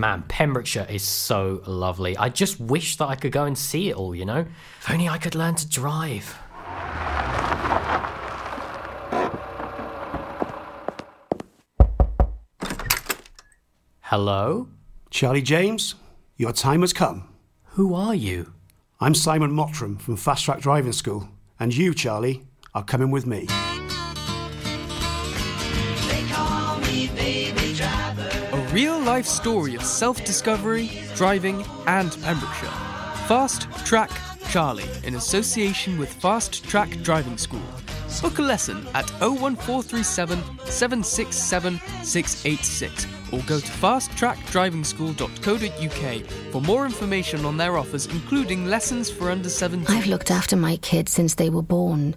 Man, 0.00 0.24
Pembrokeshire 0.28 0.86
is 0.88 1.02
so 1.02 1.62
lovely. 1.66 2.16
I 2.16 2.30
just 2.30 2.58
wish 2.58 2.96
that 2.96 3.04
I 3.04 3.16
could 3.16 3.32
go 3.32 3.44
and 3.44 3.56
see 3.56 3.90
it 3.90 3.96
all, 3.96 4.14
you 4.14 4.24
know? 4.24 4.46
If 4.80 4.90
only 4.90 5.10
I 5.10 5.18
could 5.18 5.34
learn 5.34 5.56
to 5.56 5.68
drive. 5.68 6.38
Hello? 14.00 14.68
Charlie 15.10 15.42
James, 15.42 15.96
your 16.38 16.54
time 16.54 16.80
has 16.80 16.94
come. 16.94 17.28
Who 17.72 17.92
are 17.94 18.14
you? 18.14 18.54
I'm 19.00 19.14
Simon 19.14 19.50
Mottram 19.50 19.98
from 20.00 20.16
Fast 20.16 20.46
Track 20.46 20.60
Driving 20.60 20.92
School, 20.92 21.28
and 21.58 21.76
you, 21.76 21.92
Charlie, 21.92 22.46
are 22.74 22.84
coming 22.84 23.10
with 23.10 23.26
me. 23.26 23.48
Real 28.72 28.98
life 29.00 29.26
story 29.26 29.74
of 29.74 29.82
self 29.82 30.24
discovery, 30.24 30.90
driving, 31.16 31.64
and 31.86 32.16
Pembrokeshire. 32.22 32.68
Fast 33.26 33.62
Track 33.84 34.10
Charlie 34.48 34.88
in 35.04 35.16
association 35.16 35.98
with 35.98 36.12
Fast 36.12 36.62
Track 36.64 36.90
Driving 37.02 37.36
School. 37.38 37.62
Book 38.22 38.38
a 38.38 38.42
lesson 38.42 38.86
at 38.94 39.10
01437 39.20 40.38
767 40.64 41.80
686 42.02 43.06
or 43.32 43.40
go 43.46 43.60
to 43.60 43.66
fasttrackdrivingschool.co.uk 43.66 46.52
for 46.52 46.62
more 46.62 46.84
information 46.84 47.44
on 47.44 47.56
their 47.56 47.76
offers, 47.76 48.06
including 48.06 48.66
lessons 48.66 49.08
for 49.08 49.30
under 49.30 49.48
17. 49.48 49.96
I've 49.96 50.08
looked 50.08 50.32
after 50.32 50.56
my 50.56 50.76
kids 50.78 51.12
since 51.12 51.36
they 51.36 51.50
were 51.50 51.62
born. 51.62 52.16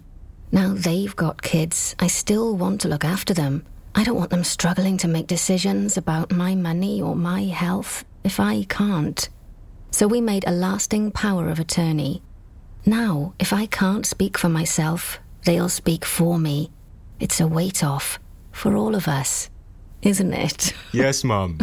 Now 0.50 0.74
they've 0.74 1.14
got 1.14 1.42
kids. 1.42 1.94
I 2.00 2.08
still 2.08 2.56
want 2.56 2.80
to 2.82 2.88
look 2.88 3.04
after 3.04 3.32
them. 3.34 3.64
I 3.94 4.02
don't 4.04 4.16
want 4.16 4.30
them 4.30 4.44
struggling 4.44 4.96
to 4.98 5.08
make 5.08 5.26
decisions 5.26 5.96
about 5.96 6.32
my 6.32 6.54
money 6.54 7.00
or 7.00 7.14
my 7.14 7.44
health 7.44 8.04
if 8.24 8.40
I 8.40 8.64
can't. 8.64 9.28
So 9.90 10.08
we 10.08 10.20
made 10.20 10.44
a 10.46 10.50
lasting 10.52 11.12
power 11.12 11.48
of 11.48 11.60
attorney. 11.60 12.22
Now, 12.84 13.34
if 13.38 13.52
I 13.52 13.66
can't 13.66 14.04
speak 14.04 14.36
for 14.36 14.48
myself, 14.48 15.20
they'll 15.44 15.68
speak 15.68 16.04
for 16.04 16.38
me. 16.38 16.70
It's 17.20 17.40
a 17.40 17.46
weight 17.46 17.84
off 17.84 18.18
for 18.50 18.76
all 18.76 18.94
of 18.94 19.06
us, 19.06 19.48
isn't 20.02 20.32
it? 20.32 20.74
Yes, 20.92 21.24
Mum. 21.24 21.58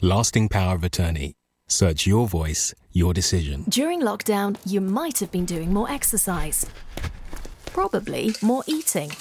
Lasting 0.00 0.48
power 0.48 0.74
of 0.74 0.84
attorney. 0.84 1.34
Search 1.68 2.06
your 2.06 2.26
voice, 2.26 2.74
your 2.92 3.14
decision. 3.14 3.64
During 3.68 4.02
lockdown, 4.02 4.56
you 4.66 4.80
might 4.80 5.20
have 5.20 5.30
been 5.30 5.46
doing 5.46 5.72
more 5.72 5.90
exercise. 5.90 6.66
Probably 7.66 8.34
more 8.42 8.62
eating. 8.66 9.12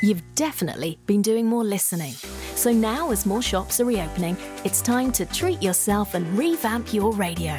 You've 0.00 0.22
definitely 0.36 0.98
been 1.06 1.22
doing 1.22 1.46
more 1.46 1.64
listening. 1.64 2.12
So 2.54 2.72
now, 2.72 3.10
as 3.10 3.26
more 3.26 3.42
shops 3.42 3.80
are 3.80 3.84
reopening, 3.84 4.36
it's 4.64 4.80
time 4.80 5.10
to 5.12 5.26
treat 5.26 5.60
yourself 5.60 6.14
and 6.14 6.26
revamp 6.38 6.94
your 6.94 7.12
radio. 7.12 7.58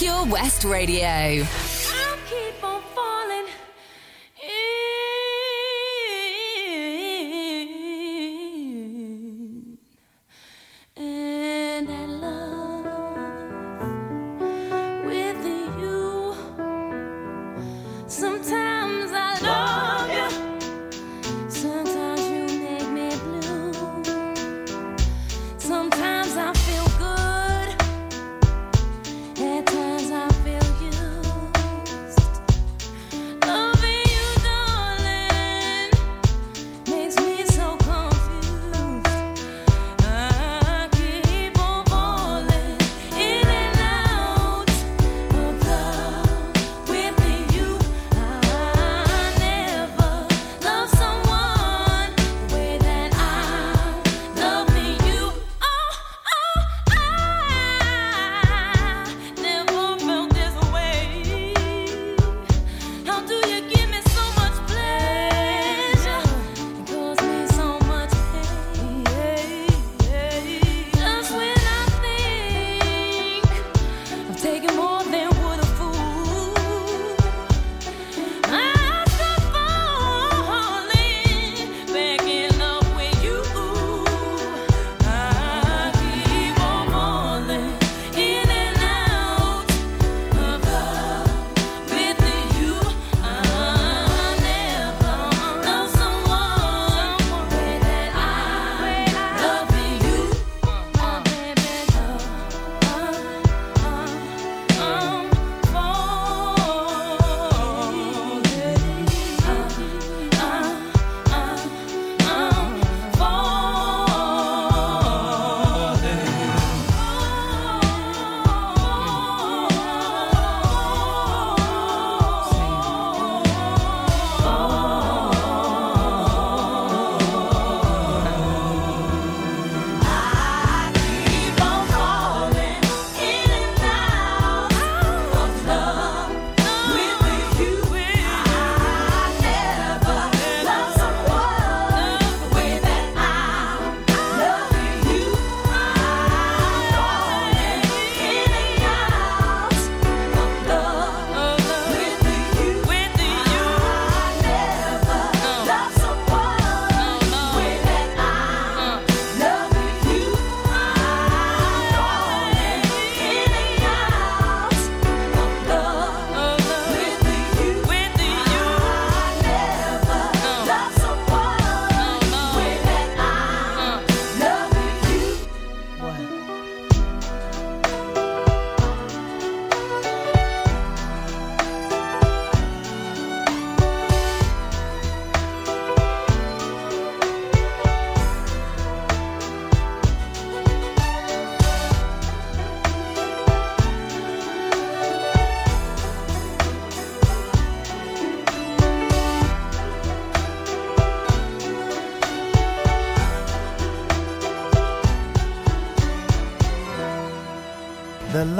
Pure 0.00 0.24
West 0.28 0.64
Radio. 0.64 1.44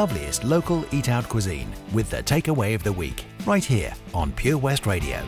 Loveliest 0.01 0.44
local 0.44 0.82
eat 0.94 1.11
out 1.11 1.28
cuisine 1.28 1.70
with 1.92 2.09
the 2.09 2.22
takeaway 2.22 2.74
of 2.74 2.82
the 2.82 2.90
week, 2.90 3.22
right 3.44 3.62
here 3.62 3.92
on 4.14 4.32
Pure 4.32 4.57
West 4.57 4.86
Radio. 4.86 5.18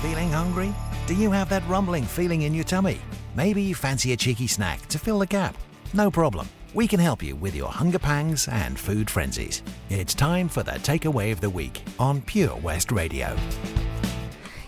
Feeling 0.00 0.30
hungry? 0.30 0.72
Do 1.08 1.16
you 1.16 1.32
have 1.32 1.48
that 1.48 1.66
rumbling 1.66 2.04
feeling 2.04 2.42
in 2.42 2.54
your 2.54 2.62
tummy? 2.62 3.00
Maybe 3.34 3.62
you 3.62 3.74
fancy 3.74 4.12
a 4.12 4.16
cheeky 4.16 4.46
snack 4.46 4.86
to 4.90 4.98
fill 5.00 5.18
the 5.18 5.26
gap. 5.26 5.56
No 5.92 6.08
problem. 6.08 6.48
We 6.72 6.86
can 6.86 7.00
help 7.00 7.20
you 7.20 7.34
with 7.34 7.56
your 7.56 7.68
hunger 7.68 7.98
pangs 7.98 8.46
and 8.46 8.78
food 8.78 9.10
frenzies. 9.10 9.64
It's 9.88 10.14
time 10.14 10.48
for 10.48 10.62
the 10.62 10.78
takeaway 10.90 11.32
of 11.32 11.40
the 11.40 11.50
week 11.50 11.82
on 11.98 12.22
Pure 12.22 12.58
West 12.58 12.92
Radio. 12.92 13.36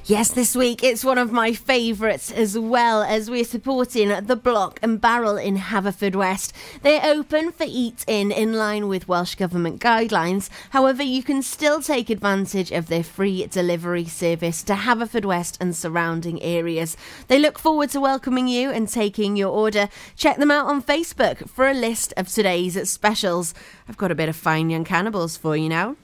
Yes, 0.04 0.32
this 0.32 0.56
week 0.56 0.82
it's 0.82 1.04
one 1.04 1.16
of 1.16 1.30
my 1.30 1.52
favourites 1.52 2.32
as 2.32 2.58
well 2.58 3.04
as 3.04 3.30
we're 3.30 3.44
supporting 3.44 4.08
the 4.08 4.34
Block 4.34 4.80
and 4.82 5.00
Barrel 5.00 5.36
in 5.36 5.56
Haverfordwest. 5.56 6.50
They're 6.82 7.04
open 7.04 7.52
for 7.52 7.66
eat 7.68 8.04
in 8.08 8.32
in 8.32 8.54
line 8.54 8.88
with 8.88 9.06
Welsh 9.06 9.36
Government 9.36 9.80
guidelines. 9.80 10.50
However, 10.70 11.04
you 11.04 11.22
can 11.22 11.40
still 11.40 11.80
take 11.80 12.10
advantage 12.10 12.72
of 12.72 12.88
their 12.88 13.04
free 13.04 13.46
delivery 13.46 14.06
service 14.06 14.64
to 14.64 14.74
Haverfordwest 14.74 15.58
and 15.60 15.74
surrounding 15.74 16.42
areas. 16.42 16.96
They 17.28 17.38
look 17.38 17.56
forward 17.56 17.90
to 17.90 18.00
welcoming 18.00 18.48
you 18.48 18.72
and 18.72 18.88
taking 18.88 19.36
your 19.36 19.50
order. 19.50 19.88
Check 20.16 20.38
them 20.38 20.50
out 20.50 20.66
on 20.66 20.82
Facebook 20.82 21.48
for 21.48 21.68
a 21.68 21.74
list 21.74 22.12
of 22.16 22.26
today's 22.26 22.90
specials. 22.90 23.54
I've 23.88 23.98
got 23.98 24.10
a 24.10 24.16
bit 24.16 24.28
of 24.28 24.34
fine 24.34 24.68
young 24.68 24.82
cannibals 24.82 25.36
for 25.36 25.56
you 25.56 25.68
now. 25.68 25.94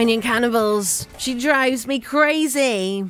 Fine 0.00 0.08
Young 0.08 0.22
Cannibals. 0.22 1.06
She 1.18 1.38
drives 1.38 1.86
me 1.86 2.00
crazy. 2.00 3.04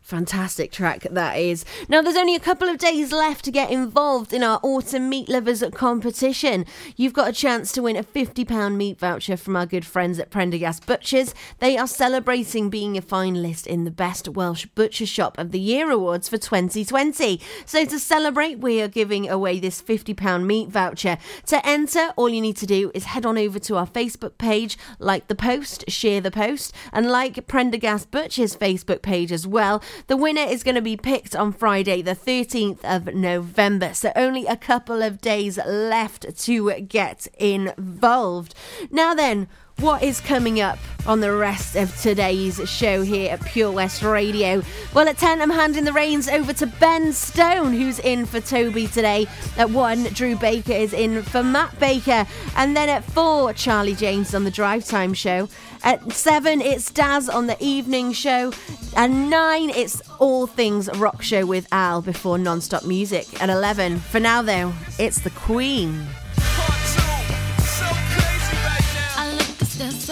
Fantastic 0.00 0.72
track 0.72 1.06
that 1.10 1.38
is. 1.38 1.63
Now, 1.94 2.02
there's 2.02 2.16
only 2.16 2.34
a 2.34 2.40
couple 2.40 2.68
of 2.68 2.78
days 2.78 3.12
left 3.12 3.44
to 3.44 3.52
get 3.52 3.70
involved 3.70 4.32
in 4.32 4.42
our 4.42 4.58
Autumn 4.64 5.08
Meat 5.08 5.28
Lovers 5.28 5.62
competition. 5.74 6.66
You've 6.96 7.12
got 7.12 7.28
a 7.28 7.32
chance 7.32 7.70
to 7.70 7.82
win 7.82 7.94
a 7.94 8.02
£50 8.02 8.74
meat 8.74 8.98
voucher 8.98 9.36
from 9.36 9.54
our 9.54 9.64
good 9.64 9.86
friends 9.86 10.18
at 10.18 10.28
Prendergast 10.28 10.86
Butchers. 10.86 11.36
They 11.60 11.78
are 11.78 11.86
celebrating 11.86 12.68
being 12.68 12.98
a 12.98 13.00
finalist 13.00 13.68
in 13.68 13.84
the 13.84 13.92
Best 13.92 14.28
Welsh 14.28 14.66
Butcher 14.74 15.06
Shop 15.06 15.38
of 15.38 15.52
the 15.52 15.60
Year 15.60 15.88
Awards 15.88 16.28
for 16.28 16.36
2020. 16.36 17.40
So, 17.64 17.84
to 17.84 18.00
celebrate, 18.00 18.58
we 18.58 18.82
are 18.82 18.88
giving 18.88 19.30
away 19.30 19.60
this 19.60 19.80
£50 19.80 20.44
meat 20.44 20.70
voucher. 20.70 21.16
To 21.46 21.64
enter, 21.64 22.12
all 22.16 22.28
you 22.28 22.40
need 22.40 22.56
to 22.56 22.66
do 22.66 22.90
is 22.92 23.04
head 23.04 23.24
on 23.24 23.38
over 23.38 23.60
to 23.60 23.76
our 23.76 23.86
Facebook 23.86 24.36
page, 24.36 24.76
like 24.98 25.28
the 25.28 25.36
post, 25.36 25.84
share 25.88 26.20
the 26.20 26.32
post, 26.32 26.74
and 26.92 27.08
like 27.08 27.46
Prendergast 27.46 28.10
Butchers' 28.10 28.56
Facebook 28.56 29.00
page 29.00 29.30
as 29.30 29.46
well. 29.46 29.80
The 30.08 30.16
winner 30.16 30.42
is 30.42 30.64
going 30.64 30.74
to 30.74 30.82
be 30.82 30.96
picked 30.96 31.36
on 31.36 31.52
Friday, 31.52 31.83
the 31.84 32.16
13th 32.16 32.84
of 32.84 33.14
November. 33.14 33.94
So 33.94 34.12
only 34.16 34.46
a 34.46 34.56
couple 34.56 35.02
of 35.02 35.20
days 35.20 35.58
left 35.58 36.36
to 36.44 36.72
get 36.80 37.26
involved. 37.38 38.54
Now 38.90 39.14
then, 39.14 39.48
what 39.78 40.02
is 40.02 40.20
coming 40.20 40.60
up 40.60 40.78
on 41.06 41.20
the 41.20 41.32
rest 41.32 41.76
of 41.76 41.94
today's 42.00 42.60
show 42.68 43.02
here 43.02 43.32
at 43.32 43.44
Pure 43.44 43.72
West 43.72 44.02
Radio? 44.02 44.62
Well, 44.94 45.08
at 45.08 45.18
10, 45.18 45.42
I'm 45.42 45.50
handing 45.50 45.84
the 45.84 45.92
reins 45.92 46.28
over 46.28 46.52
to 46.54 46.66
Ben 46.66 47.12
Stone, 47.12 47.72
who's 47.74 47.98
in 47.98 48.24
for 48.24 48.40
Toby 48.40 48.86
today. 48.86 49.26
At 49.58 49.70
1, 49.70 50.04
Drew 50.04 50.36
Baker 50.36 50.72
is 50.72 50.92
in 50.92 51.22
for 51.22 51.42
Matt 51.42 51.78
Baker. 51.78 52.26
And 52.56 52.76
then 52.76 52.88
at 52.88 53.04
4, 53.04 53.52
Charlie 53.54 53.94
James 53.94 54.34
on 54.34 54.44
the 54.44 54.50
Drive 54.50 54.84
Time 54.84 55.12
show. 55.12 55.48
At 55.82 56.12
7, 56.12 56.60
it's 56.60 56.90
Daz 56.90 57.28
on 57.28 57.46
the 57.46 57.62
evening 57.62 58.12
show. 58.12 58.52
And 58.96 59.28
9, 59.28 59.70
it's 59.70 60.00
All 60.18 60.46
Things 60.46 60.88
Rock 60.96 61.22
Show 61.22 61.44
with 61.46 61.66
Al 61.72 62.00
before 62.00 62.38
non-stop 62.38 62.84
music. 62.84 63.42
At 63.42 63.50
11, 63.50 63.98
for 63.98 64.20
now 64.20 64.40
though, 64.40 64.72
it's 64.98 65.20
the 65.20 65.30
Queen. 65.30 66.06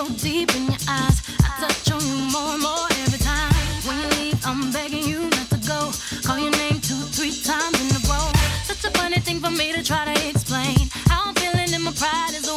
So 0.06 0.14
deep 0.14 0.54
in 0.56 0.64
your 0.64 0.82
eyes. 0.88 1.22
I 1.44 1.48
touch 1.60 1.92
on 1.92 2.00
you 2.00 2.16
more 2.32 2.54
and 2.54 2.62
more 2.62 2.86
every 3.02 3.18
time. 3.18 3.52
When 3.86 3.96
you 4.02 4.08
leave, 4.18 4.46
I'm 4.46 4.72
begging 4.72 5.04
you 5.04 5.20
not 5.30 5.48
to 5.50 5.58
go. 5.68 5.92
Call 6.26 6.38
your 6.38 6.50
name 6.62 6.80
two, 6.80 7.02
three 7.16 7.34
times 7.42 7.76
in 7.82 7.88
a 7.96 8.00
row. 8.10 8.28
Such 8.64 8.84
a 8.84 8.90
funny 8.98 9.20
thing 9.20 9.40
for 9.40 9.50
me 9.50 9.72
to 9.72 9.82
try 9.82 10.04
to 10.12 10.28
explain. 10.28 10.76
How 11.10 11.28
I'm 11.28 11.34
feeling 11.34 11.72
and 11.74 11.84
my 11.84 11.92
pride 11.92 12.34
is 12.34 12.48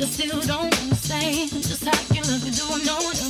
But 0.00 0.08
I 0.08 0.12
still 0.12 0.40
don't 0.40 0.80
understand. 0.80 1.50
Just 1.50 1.84
how 1.84 2.14
you 2.14 2.22
look 2.22 2.42
and 2.42 2.56
do 2.56 2.64
what 2.70 2.86
no 2.86 3.29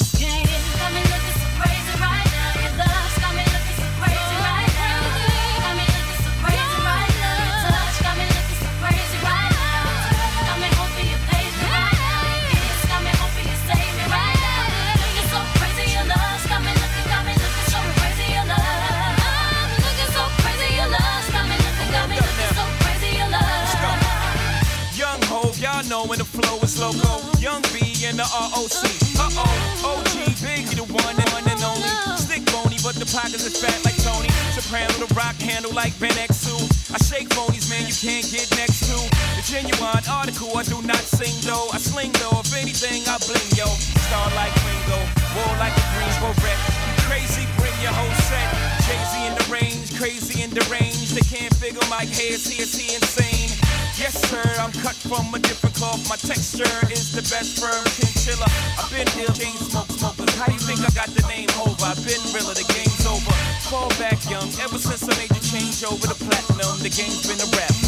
from 55.21 55.35
a 55.35 55.39
different 55.39 55.75
cloth. 55.77 56.01
My 56.09 56.17
texture 56.17 56.73
is 56.89 57.13
the 57.13 57.23
best 57.29 57.61
firm 57.61 57.85
chinchilla. 57.97 58.49
I've 58.81 58.89
been 58.91 59.09
ill, 59.21 59.33
chain 59.37 59.57
smoke 59.69 59.91
smokers. 59.93 60.33
How 60.37 60.49
you 60.53 60.59
think 60.59 60.81
I 60.81 60.91
got 60.97 61.09
the 61.13 61.25
name 61.29 61.49
Hova? 61.61 61.93
I've 61.93 62.01
been 62.05 62.21
realer, 62.33 62.57
the 62.57 62.65
game's 62.73 63.05
over. 63.05 63.35
Fall 63.69 63.89
back 64.01 64.19
young, 64.31 64.49
ever 64.65 64.79
since 64.79 65.05
I 65.05 65.13
made 65.21 65.31
the 65.31 65.43
change 65.45 65.85
over 65.85 66.07
to 66.09 66.17
platinum, 66.17 66.81
the 66.81 66.89
game's 66.91 67.27
been 67.29 67.41
a 67.41 67.49
rap 67.57 67.73
one. 67.73 67.80